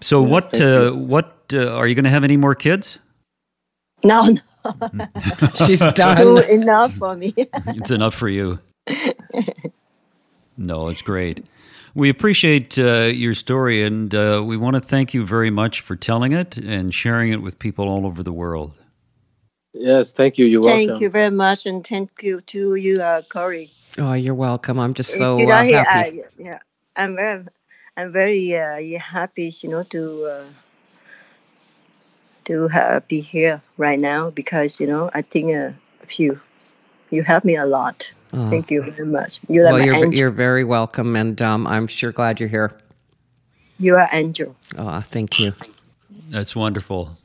So, 0.01 0.21
what 0.21 0.59
uh, 0.59 0.91
what 0.91 1.43
uh, 1.53 1.75
are 1.75 1.87
you 1.87 1.93
going 1.95 2.05
to 2.05 2.09
have 2.09 2.23
any 2.23 2.37
more 2.37 2.55
kids? 2.55 2.99
No, 4.03 4.27
no, 4.27 5.05
She's 5.67 5.79
too 5.79 5.91
done. 5.95 6.43
enough 6.45 6.93
for 6.93 7.15
me. 7.15 7.33
It's 7.37 7.91
enough 7.91 8.15
for 8.15 8.29
you. 8.29 8.59
No, 10.61 10.89
it's 10.89 11.01
great. 11.01 11.45
We 11.95 12.09
appreciate 12.09 12.77
uh, 12.77 13.11
your 13.13 13.33
story, 13.33 13.83
and 13.83 14.13
uh, 14.13 14.43
we 14.45 14.57
want 14.57 14.75
to 14.75 14.81
thank 14.81 15.13
you 15.13 15.25
very 15.25 15.49
much 15.49 15.81
for 15.81 15.95
telling 15.95 16.33
it 16.33 16.57
and 16.57 16.93
sharing 16.93 17.31
it 17.31 17.41
with 17.41 17.57
people 17.57 17.89
all 17.89 18.05
over 18.05 18.21
the 18.21 18.33
world. 18.33 18.73
Yes, 19.73 20.11
thank 20.11 20.37
you. 20.37 20.45
You're 20.45 20.61
thank 20.61 20.89
welcome. 20.89 21.03
you 21.03 21.09
very 21.09 21.31
much, 21.31 21.65
and 21.65 21.85
thank 21.85 22.21
you 22.21 22.41
to 22.41 22.75
you, 22.75 23.01
uh, 23.01 23.21
Corey. 23.23 23.71
Oh, 23.97 24.13
you're 24.13 24.35
welcome. 24.35 24.79
I'm 24.79 24.93
just 24.93 25.17
so 25.17 25.39
you're 25.39 25.51
uh, 25.51 25.63
happy. 25.63 26.21
I, 26.21 26.23
yeah, 26.37 26.59
I'm 26.95 27.15
very, 27.15 27.45
I'm 27.97 28.11
very 28.11 28.55
uh, 28.55 28.99
happy, 28.99 29.51
you 29.61 29.69
know, 29.69 29.83
to 29.83 30.25
uh, 30.25 30.45
to 32.45 32.69
uh, 32.69 32.99
be 33.07 33.21
here 33.21 33.61
right 33.77 33.99
now 33.99 34.29
because 34.29 34.79
you 34.79 34.87
know 34.87 35.09
I 35.13 35.21
think 35.21 35.55
uh, 35.55 35.71
you 36.17 36.39
you 37.09 37.23
helped 37.23 37.45
me 37.45 37.55
a 37.55 37.65
lot. 37.65 38.11
Thank 38.31 38.69
you 38.71 38.83
very 38.91 39.07
much. 39.07 39.39
You're 39.47 39.67
Oh. 39.67 39.73
well, 39.73 39.83
you're, 39.85 39.95
angel. 39.95 40.13
you're 40.13 40.29
very 40.29 40.63
welcome, 40.63 41.15
and 41.15 41.41
um, 41.41 41.65
I'm 41.67 41.87
sure 41.87 42.11
glad 42.11 42.39
you're 42.39 42.49
here. 42.49 42.71
You 43.79 43.95
are 43.95 44.07
angel. 44.11 44.55
Oh, 44.77 45.01
thank 45.01 45.39
you. 45.39 45.53
That's 46.29 46.55
wonderful. 46.55 47.15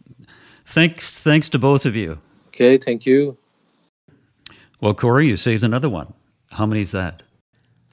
Thanks, 0.66 1.20
thanks 1.20 1.48
to 1.50 1.58
both 1.58 1.84
of 1.84 1.94
you. 1.94 2.20
Okay, 2.48 2.78
thank 2.78 3.04
you. 3.04 3.36
Well, 4.80 4.94
Corey, 4.94 5.26
you 5.28 5.36
saved 5.36 5.62
another 5.64 5.88
one. 5.90 6.14
How 6.52 6.66
many 6.66 6.80
is 6.80 6.92
that? 6.92 7.22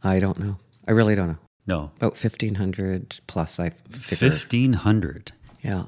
I 0.03 0.19
don't 0.19 0.39
know. 0.39 0.57
I 0.87 0.91
really 0.91 1.15
don't 1.15 1.27
know. 1.29 1.37
No, 1.67 1.91
About 1.97 2.13
1,500 2.21 3.19
plus, 3.27 3.59
I 3.59 3.69
figure. 3.69 4.29
fifteen 4.31 4.73
hundred. 4.73 5.31
Yeah. 5.63 5.85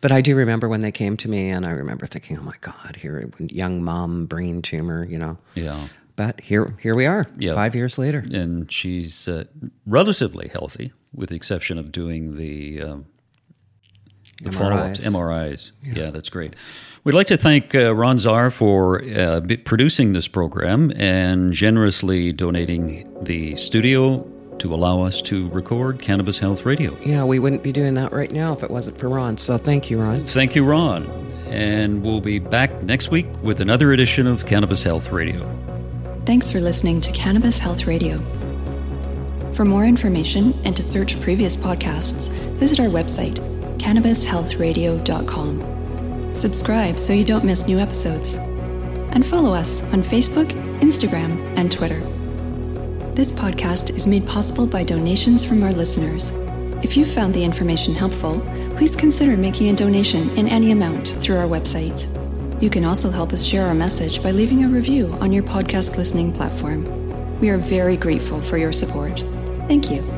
But 0.00 0.12
I 0.12 0.20
do 0.20 0.36
remember 0.36 0.68
when 0.68 0.80
they 0.82 0.92
came 0.92 1.16
to 1.18 1.28
me, 1.28 1.50
and 1.50 1.66
I 1.66 1.70
remember 1.70 2.06
thinking, 2.06 2.38
oh 2.38 2.42
my 2.42 2.54
God, 2.60 2.96
here, 3.00 3.28
young 3.40 3.82
mom, 3.82 4.26
brain 4.26 4.62
tumor, 4.62 5.04
you 5.04 5.18
know. 5.18 5.36
Yeah, 5.56 5.76
but 6.18 6.40
here 6.42 6.74
here 6.82 6.94
we 6.94 7.06
are, 7.06 7.24
Yeah. 7.38 7.54
five 7.54 7.74
years 7.74 7.96
later. 7.98 8.22
and 8.30 8.70
she's 8.70 9.26
uh, 9.28 9.44
relatively 9.86 10.48
healthy, 10.48 10.92
with 11.14 11.30
the 11.30 11.36
exception 11.36 11.78
of 11.78 11.90
doing 11.90 12.36
the 12.36 12.82
um, 12.82 13.06
the 14.42 14.52
follow-ups, 14.52 15.00
MRIs. 15.06 15.12
MRIs. 15.14 15.72
Yeah. 15.96 16.10
that's 16.10 16.28
great. 16.28 16.54
We'd 17.04 17.14
like 17.14 17.28
to 17.28 17.36
thank 17.36 17.74
uh, 17.74 17.94
Ron 17.94 18.18
Czar 18.18 18.50
for 18.50 19.02
uh, 19.02 19.40
producing 19.64 20.12
this 20.12 20.28
program 20.28 20.92
and 20.96 21.52
generously 21.52 22.32
donating 22.32 23.06
the 23.24 23.56
studio 23.56 24.26
to 24.58 24.74
allow 24.74 25.02
us 25.02 25.22
to 25.22 25.48
record 25.50 26.00
Cannabis 26.00 26.38
Health 26.40 26.66
Radio. 26.66 26.96
Yeah, 27.04 27.24
we 27.24 27.38
wouldn't 27.38 27.62
be 27.62 27.72
doing 27.72 27.94
that 27.94 28.12
right 28.12 28.30
now 28.32 28.52
if 28.52 28.62
it 28.62 28.70
wasn't 28.70 28.98
for 28.98 29.08
Ron. 29.08 29.38
So 29.38 29.56
thank 29.58 29.90
you, 29.90 30.00
Ron. 30.00 30.24
Thank 30.26 30.54
you, 30.56 30.64
Ron. 30.64 31.04
And 31.48 32.02
we'll 32.02 32.20
be 32.20 32.38
back 32.40 32.82
next 32.82 33.10
week 33.10 33.26
with 33.42 33.60
another 33.60 33.92
edition 33.92 34.26
of 34.26 34.44
Cannabis 34.46 34.82
Health 34.84 35.10
Radio. 35.10 35.38
Thanks 36.28 36.50
for 36.50 36.60
listening 36.60 37.00
to 37.00 37.10
Cannabis 37.12 37.58
Health 37.58 37.86
Radio. 37.86 38.18
For 39.52 39.64
more 39.64 39.86
information 39.86 40.52
and 40.66 40.76
to 40.76 40.82
search 40.82 41.18
previous 41.22 41.56
podcasts, 41.56 42.28
visit 42.58 42.80
our 42.80 42.88
website, 42.88 43.38
cannabishealthradio.com. 43.78 46.34
Subscribe 46.34 47.00
so 47.00 47.14
you 47.14 47.24
don't 47.24 47.46
miss 47.46 47.66
new 47.66 47.78
episodes. 47.78 48.34
And 48.34 49.24
follow 49.24 49.54
us 49.54 49.82
on 49.84 50.02
Facebook, 50.02 50.50
Instagram, 50.80 51.40
and 51.56 51.72
Twitter. 51.72 52.00
This 53.14 53.32
podcast 53.32 53.96
is 53.96 54.06
made 54.06 54.26
possible 54.26 54.66
by 54.66 54.84
donations 54.84 55.46
from 55.46 55.62
our 55.62 55.72
listeners. 55.72 56.32
If 56.84 56.94
you 56.94 57.06
found 57.06 57.32
the 57.32 57.42
information 57.42 57.94
helpful, 57.94 58.40
please 58.76 58.94
consider 58.94 59.34
making 59.34 59.70
a 59.70 59.74
donation 59.74 60.28
in 60.36 60.46
any 60.46 60.72
amount 60.72 61.08
through 61.08 61.38
our 61.38 61.48
website. 61.48 62.06
You 62.60 62.70
can 62.70 62.84
also 62.84 63.10
help 63.10 63.32
us 63.32 63.44
share 63.44 63.66
our 63.66 63.74
message 63.74 64.20
by 64.20 64.32
leaving 64.32 64.64
a 64.64 64.68
review 64.68 65.16
on 65.20 65.32
your 65.32 65.44
podcast 65.44 65.96
listening 65.96 66.32
platform. 66.32 66.84
We 67.40 67.50
are 67.50 67.58
very 67.58 67.96
grateful 67.96 68.40
for 68.40 68.56
your 68.56 68.72
support. 68.72 69.20
Thank 69.68 69.90
you. 69.90 70.17